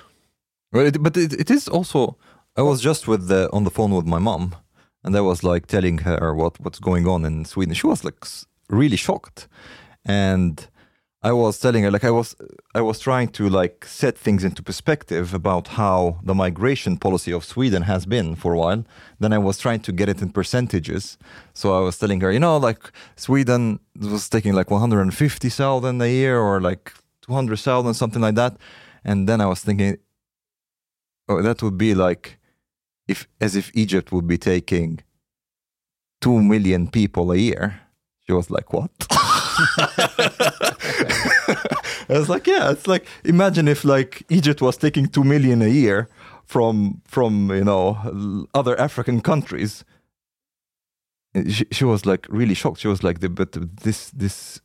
[0.72, 2.16] Well, it, but it, it is also.
[2.58, 4.56] I was just with the on the phone with my mom,
[5.04, 7.76] and I was like telling her what what's going on in Sweden.
[7.76, 8.18] She was like
[8.72, 9.48] really shocked,
[10.06, 10.68] and
[11.24, 12.36] I was telling her like I was
[12.74, 17.46] I was trying to like set things into perspective about how the migration policy of
[17.46, 18.84] Sweden has been for a while.
[19.20, 21.20] Then I was trying to get it in percentages.
[21.54, 26.40] So I was telling her, you know, like Sweden was taking like 150,000 a year
[26.40, 26.92] or like
[27.22, 28.58] 200,000, something like that.
[29.06, 29.98] And then I was thinking,
[31.30, 32.40] oh, that would be like
[33.08, 35.02] if as if Egypt would be taking
[36.20, 37.82] two million people a year.
[38.32, 38.92] She was like, "What?"
[42.10, 45.68] I was like, "Yeah, it's like imagine if like Egypt was taking two million a
[45.68, 46.08] year
[46.46, 47.98] from from you know
[48.54, 49.84] other African countries."
[51.50, 52.80] She, she was like really shocked.
[52.80, 53.52] She was like, "But
[53.84, 54.62] this this,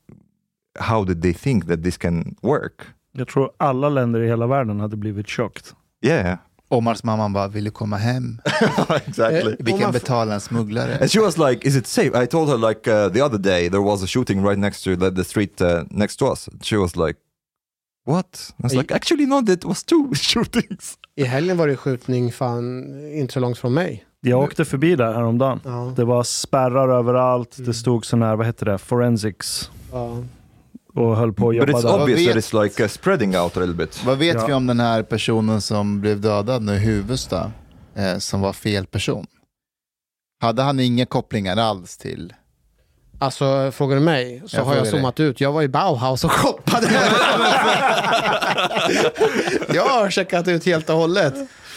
[0.79, 4.81] how did they think that this can work?" Jag tror alla länder i hela världen
[4.81, 5.75] hade blivit chocked.
[6.01, 6.39] Yeah,
[6.69, 8.41] Omars mamma bara, vill du komma hem?
[9.07, 9.53] exactly.
[9.53, 10.99] Eh, Vi kan betala en smugglare.
[11.01, 13.69] And she was like, "Is it safe?" I told her like uh, the other day
[13.71, 16.49] there was a shooting right next to the, the street uh, next to us.
[16.63, 17.19] She was like,
[18.07, 18.79] "What?" I was Hey.
[18.79, 23.41] like, "Actually, no, that was two shootings." I helgen var det skjutning fan inte så
[23.41, 24.05] långt från mig.
[24.21, 25.61] Jag åkte förbi där häromdagen.
[25.65, 25.93] Ja.
[25.97, 27.57] Det var spärrar överallt.
[27.59, 29.71] Det stod sån här, vad heter det, forensics.
[29.93, 30.17] Ja.
[30.97, 32.03] Och höll på att But jobba it's där.
[32.03, 34.05] obvious vet- that it's like uh, spreading out a little bit.
[34.05, 34.47] Vad vet Ja.
[34.47, 37.53] vi om den här personen som blev dödad nu i Huvudsta?
[37.95, 39.27] Eh, som var fel person.
[40.41, 42.33] Hade han inga kopplingar alls till...
[43.19, 44.91] Alltså, frågar du mig så Jag har jag frågar dig.
[45.01, 45.41] zoomat ut.
[45.41, 46.87] Jag var i Bauhaus och shoppade.
[49.75, 51.35] jag har checkat ut helt och hållet.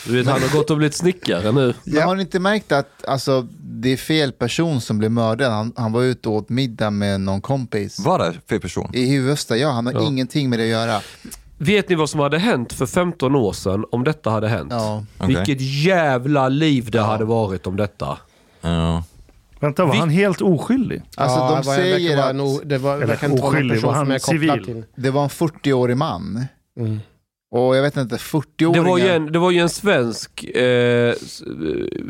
[0.09, 1.73] Du vet, han har gått och blivit snickare nu.
[1.83, 5.51] Men har ni inte märkt att alltså, det är fel person som blev mördad?
[5.51, 7.99] Han, han var ute och åt middag med någon kompis.
[7.99, 8.89] Var det fel person?
[8.93, 9.71] I Huvudsta, ja.
[9.71, 10.01] Han har Ja.
[10.07, 11.01] ingenting med det att göra.
[11.57, 14.67] Vet ni vad som hade hänt för 15 år sedan om detta hade hänt?
[14.71, 15.05] Ja.
[15.17, 15.35] Okej.
[15.35, 18.17] Vilket jävla liv det hade varit om detta.
[18.61, 19.03] Ja.
[19.59, 21.01] Vänta, var Vi- han helt oskyldig?
[21.15, 23.51] Alltså, ja, de var- säger vara att en o- det var, Eller verkar inte vara
[23.51, 24.83] någon oskyldig, person var som han är kopplad civil?
[24.83, 24.83] till.
[25.03, 26.45] det var en 40-årig man.
[27.51, 28.83] Och jag vet inte, 40-åringar...
[28.83, 31.13] Det var, ju en, det var ju en svensk eh,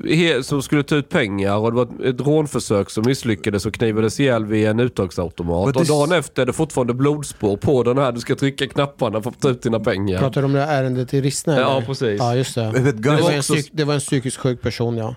[0.07, 4.19] eh, som skulle ta ut pengar och det var ett, rånförsök som misslyckades och knivades
[4.19, 5.65] ihjäl vid en uttagsautomat.
[5.67, 8.11] But Och this- dagen efter är det fortfarande blodspår på den här.
[8.11, 10.19] Du ska trycka knapparna för att ta ut dina pengar.
[10.19, 11.59] Pratar du om det här ärendet i Rissne?
[11.59, 12.19] Ja, precis.
[12.19, 12.91] Ja, just det.
[12.95, 15.15] Det var, en det var en psykiskt sjuk person, ja.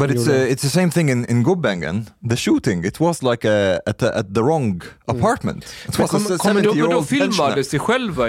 [0.00, 0.48] But it's uh, det.
[0.52, 2.06] it's the same thing in in Gubbengen.
[2.30, 5.64] The shooting, it was like a, at, a, at the wrong apartment.
[5.88, 8.26] It was kom- a kom- Men då, 70 men old filmades de själva.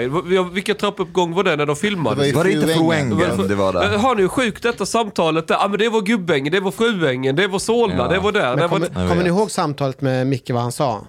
[0.52, 2.26] Vilken trappuppgång var det när de filmades?
[2.26, 3.48] Det var Var det inte Fruängen.
[3.48, 3.96] Det var där?
[3.98, 5.54] Har ni sjukt detta samtalet där?
[5.54, 8.08] Ja men det var Gubbängen, det var Fruängen, det var Solna, Ja.
[8.08, 8.40] det var där.
[8.50, 8.68] Det Men var...
[8.68, 11.06] kommer, Jag kommer ni ihåg samtalet med Micke, vad han sa?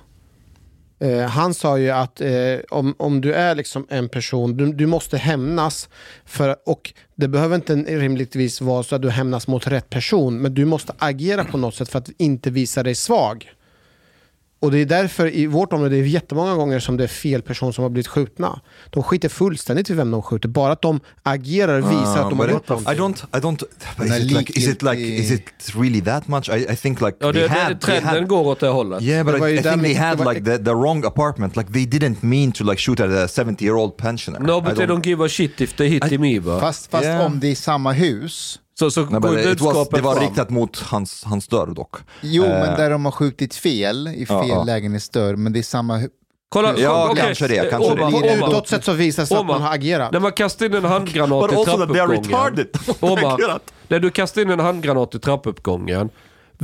[1.00, 2.32] Eh, han sa ju att eh,
[2.70, 5.90] om, om du är liksom en person, du, du måste hämnas.
[6.26, 10.54] För, och det behöver inte rimligtvis vara så att du hämnas mot rätt person, men
[10.54, 13.52] du måste agera på något sätt för att inte visa dig svag.
[14.64, 17.42] Och det är därför i vårt område, det är jättemånga gånger som det är fel
[17.42, 18.60] person som har blivit skjutna.
[18.90, 22.46] De skiter fullständigt i vem de skjuter, bara att de agerar visar att de har
[22.46, 22.94] but gjort någonting.
[22.94, 23.64] I don't, I don't.
[24.06, 26.50] Is it like, is it like, is it really that much?
[26.50, 28.68] I, I think like Ja, det, they det, had, they trenden had, går åt det
[28.68, 29.04] hållet.
[29.04, 31.56] Yeah, but Det I, I think they had like the, the wrong apartment.
[31.58, 34.40] Like they didn't mean to like shoot at a 70 year old pensioner.
[34.40, 36.60] No, I but they don't give a shit if they hit him either.
[36.60, 37.26] Fast, fast Yeah.
[37.26, 40.24] om det är samma hus, Så, så but it was, det var fram.
[40.24, 41.96] riktat mot hans, hans dörr dock.
[42.22, 45.64] jo Eh, men där de har skjutit fel, i fel Ja, lägenhetsdörr, men det är
[45.64, 46.02] samma.
[46.50, 47.24] Kolla, Ja, okej.
[47.24, 48.12] kanske det, kanske Omar, det.
[48.12, 48.48] På Omar.
[48.50, 50.12] utåt sett så visar det sig att man har agerat.
[50.12, 52.68] När man kastar in en handgranat i trappuppgången.
[53.00, 56.10] Omar, när du kastar in en handgranat i trappuppgången.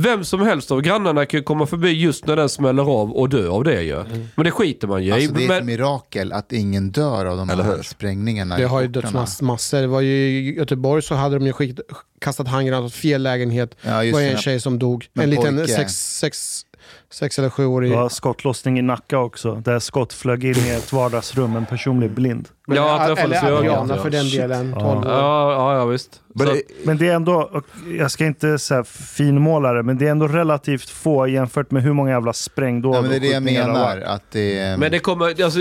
[0.02, 3.28] Vem som helst av grannarna kan ju komma förbi just när den smäller av och
[3.28, 4.04] dö av det ju.
[4.34, 5.12] Men det skiter man ju i.
[5.12, 7.82] Alltså det är ett Men, mirakel att ingen dör av de Eller här hur?
[7.82, 8.56] sprängningarna.
[8.56, 9.02] Det har ju portarna.
[9.06, 9.80] dött mass, massor.
[9.80, 11.84] Det var ju I Göteborg så hade de ju skickat,
[12.20, 13.76] kastat handgranat åt fel lägenhet.
[13.82, 14.40] Ja, det just var ju en det.
[14.40, 15.06] tjej som dog.
[15.12, 15.72] Men en liten pojke.
[15.72, 16.62] sex, sex,
[17.10, 17.92] sex eller Det sjuårig.
[17.92, 22.14] var skottlossning i Nacka också, där skott flög in i ett vardagsrum, en person blev
[22.14, 22.48] blind.
[22.66, 23.56] ja, han träffades i eller.
[23.56, 24.02] Adriana Ja.
[24.02, 24.72] för den delen.
[24.72, 25.04] 12 år.
[25.06, 26.20] Ja, ja, ja visst.
[26.34, 27.62] But Så, Men det är ändå,
[27.98, 31.92] jag ska inte säga finmåla det, men det är ändå relativt få jämfört med hur
[31.92, 34.00] många jävla sprängdåd Ja, men det är det jag det har menar.
[34.00, 35.60] Att det är, men det kommer, alltså,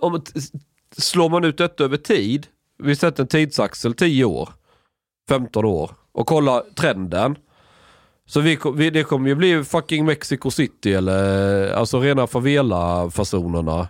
[0.00, 0.22] om,
[0.96, 2.46] slår man ut detta över tid,
[2.82, 4.48] vi sätter en tidsaxel 10 år,
[5.28, 7.36] 15 år och kollar trenden.
[8.30, 13.88] Så vi, vi, det kommer ju bli fucking Mexico City eller alltså rena favela-fasonerna.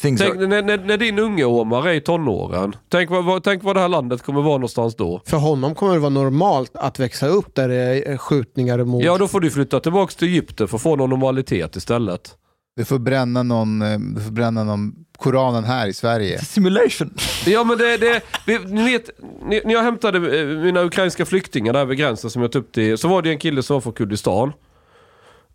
[0.00, 2.76] Tänk are, när, när, när din unge Omar är i tonåren.
[2.88, 5.20] Tänk vad, vad, tänk vad det här landet kommer vara någonstans då.
[5.26, 9.02] För honom kommer det vara normalt att växa upp där det är skjutningar och mord.
[9.02, 12.36] Ja då får du flytta tillbaka till Egypten för att få någon normalitet istället.
[12.76, 16.38] Du får bränna någon, eh, du får bränna någon Koranen här i Sverige.
[16.38, 17.14] simulation.
[17.46, 19.10] Ja men det, det vi, ni vet,
[19.44, 22.98] när jag hämtade eh, mina ukrainska flyktingar där vid gränsen som jag tog upp till,
[22.98, 24.52] så var det en kille som var från Kurdistan.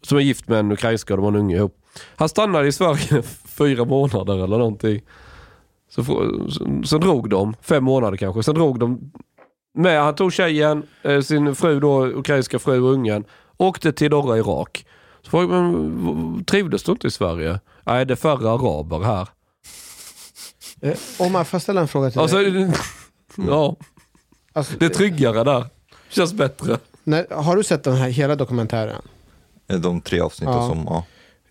[0.01, 1.75] Som är gift med en ukrainska och de var en unge ihop.
[2.15, 5.01] Han stannade i Sverige fyra månader eller någonting.
[5.89, 6.03] Så,
[6.85, 9.11] sen drog de, fem månader kanske, sen drog de
[9.73, 13.23] med, han tog tjejen, eh, sin fru då, ukrainska fru och ungen,
[13.57, 14.85] åkte till norra Irak.
[15.21, 17.59] Så frågade jag, men v- trivdes du inte i Sverige?
[17.83, 19.27] Nej, det är färre araber här.
[20.81, 22.71] Eh, Omar, får jag ställa en fråga till Alltså, dig?
[23.47, 23.75] ja.
[24.53, 25.65] Alltså, Det är tryggare där.
[26.09, 26.77] Känns bättre.
[27.03, 29.01] när, har du sett den här hela dokumentären?
[29.67, 30.67] De tre avsnitten Ja.
[30.69, 31.03] som, ja.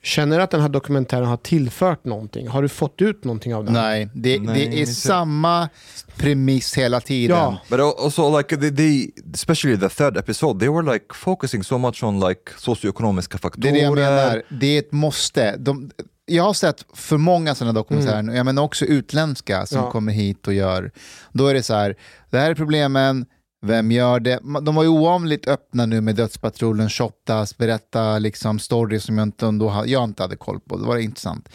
[0.07, 2.49] Känner du att den här dokumentären har tillfört någonting?
[2.49, 3.73] Har du fått ut någonting av den?
[3.75, 4.93] Nej, det, Nej, det är inte.
[4.93, 5.69] samma
[6.17, 7.37] premiss hela tiden.
[7.37, 7.59] Ja.
[7.71, 11.79] But al- also like they, they, especially the third episode, they were like focusing so
[11.79, 13.69] much on like socioekonomiska Det faktorer.
[13.69, 15.57] är det jag menar, det är ett måste.
[15.57, 15.91] De,
[16.27, 18.35] jag har sett för många sådana dokumentärer, Mm.
[18.35, 19.91] jag menar också utländska som Ja.
[19.91, 20.91] kommer hit och gör.
[21.33, 21.97] Då är det så här,
[22.31, 23.27] det här är problemen,
[23.67, 24.39] vem gör det?
[24.63, 29.47] De var ju ovanligt öppna nu med Dödspatrullen, Shottaz, berätta liksom stories som jag inte,
[29.47, 30.77] ändå, ha- jag inte hade koll på.
[30.77, 31.49] Det var intressant.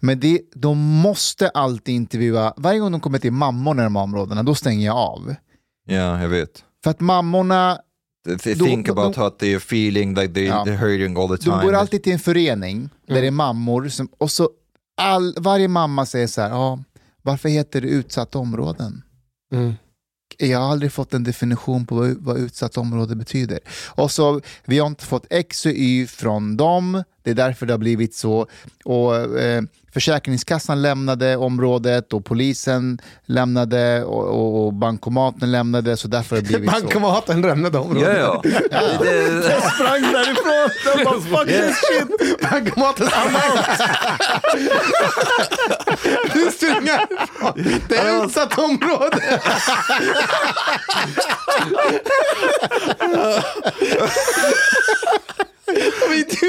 [0.00, 4.02] Men det, de måste alltid intervjua, varje gång de kommer till mammorna i de här
[4.02, 5.34] områdena, då stänger jag av.
[5.86, 6.64] Ja, jag vet.
[6.84, 7.78] För att mammorna,
[8.42, 10.64] They, Då- think de- about de- how they're feeling, like they, Ja.
[10.66, 11.56] they're hurting all the time.
[11.56, 14.48] De går alltid till en förening där det är mammor som, och så
[15.00, 16.78] all, varje mamma säger så här, ja,
[17.22, 19.02] varför heter det utsatta områden?
[19.52, 19.74] Mm.
[20.38, 23.58] Jag har aldrig fått en definition på vad, vad utsatt område betyder.
[23.86, 27.72] Och så, vi har inte fått X och Y från dem, det är därför det
[27.72, 28.46] har blivit så.
[28.84, 29.62] Och eh,
[29.94, 36.48] Försäkringskassan lämnade området och polisen lämnade och, och, och bankomaten lämnade, så därför har det
[36.48, 36.80] blivit så.
[36.80, 38.18] Bankomaten lämnade området.
[38.18, 38.50] Ja, ja.
[39.00, 40.70] Det- sprang därifrån.
[40.96, 42.08] De bara fuck this shit.
[42.50, 43.64] Bankomaten I'm out.
[46.34, 46.50] Du
[46.86, 47.80] härifrån.
[47.88, 49.18] Det är utsatt område.
[55.66, 56.42] Jag vet,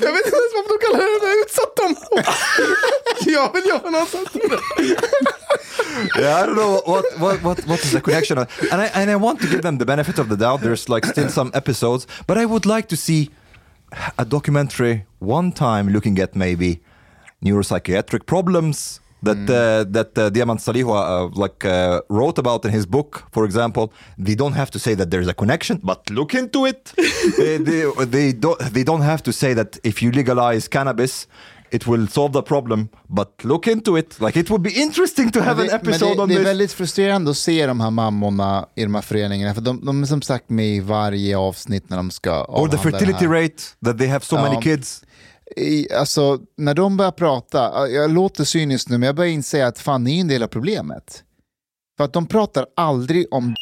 [0.00, 2.24] jag vet inte ens varför de kallar utsatt område.
[3.26, 4.30] Jag vill göra något sånt.
[6.16, 8.38] yeah, I don't know what, what, what, what is the connection.
[8.38, 8.48] And
[8.82, 10.60] I, and I want to give them the benefit of the doubt.
[10.60, 13.30] There's like still some episodes, but I would like to see
[14.18, 16.80] a documentary one time looking at maybe
[17.44, 22.86] neuropsychiatric problems that uh, that uh, Diamant Salihu uh, like uh, wrote about in his
[22.86, 23.92] book, for example.
[24.18, 26.92] They don't have to say that there's a connection, but look into it.
[27.38, 31.26] they, they, they don't they don't have to say that if you legalize cannabis,
[31.72, 34.20] it will solve the problem, but look into it.
[34.20, 36.46] Like it would be interesting to have det, an episode det, on det är this.
[36.46, 39.54] väldigt frustrerande att se de här mammorna i de här föreningarna.
[39.54, 42.76] För de, de är som sagt med i varje avsnitt när de ska Or the
[42.76, 44.42] det fertility rate, that they have so Ja.
[44.42, 45.02] many kids.
[45.56, 49.78] I, alltså, när de börjar prata, jag låter cynisk nu, men jag börjar inse att
[49.78, 51.24] fan, ni är en del av problemet.
[51.96, 53.54] För att de pratar aldrig om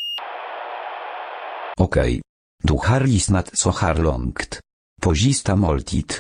[1.81, 2.21] Okej.
[2.63, 4.61] Du har lyssnat så här långt.
[5.03, 6.13] På sista måltid.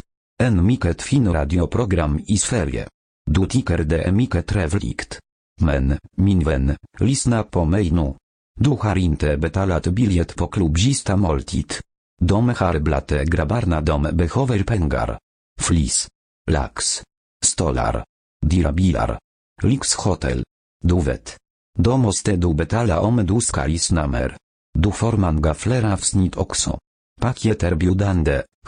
[0.43, 2.89] En mycket fin radioprogram i Sverige.
[3.31, 5.19] Du tycker det är mycket trevligt.
[5.61, 8.15] Men, min vän, lyssna på mig nu.
[8.61, 11.73] Du har inte betalat biljett på klubb sista måltid.
[12.21, 15.19] De har blate grabbarna de behöver pengar.
[15.59, 16.09] Flis.
[16.51, 17.03] Lax.
[17.45, 18.05] Stolar.
[18.47, 19.19] Dirabilar.
[19.63, 20.45] Lyxhotel.
[20.85, 21.37] Du vet.
[21.79, 24.37] Då måste du betala om du ska lyssna mer.
[24.79, 26.79] Du får många fler avsnitt också.
[27.21, 27.63] Paket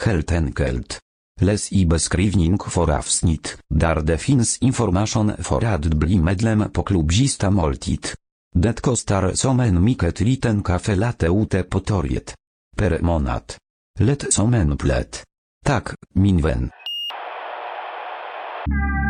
[0.00, 0.98] helt enkelt.
[1.40, 7.10] Läs i beskrivning för avsnitt, där det finns information för att bli medlem på klubb
[7.12, 7.42] moltit.
[7.50, 8.06] måltid.
[8.54, 12.34] Det kostar som en mycket liten kafe late ute på torget.
[12.76, 13.54] Per månad.
[13.98, 15.24] Lätt som en plätt.
[15.64, 15.88] Tack,
[18.70, 19.09] Thank you.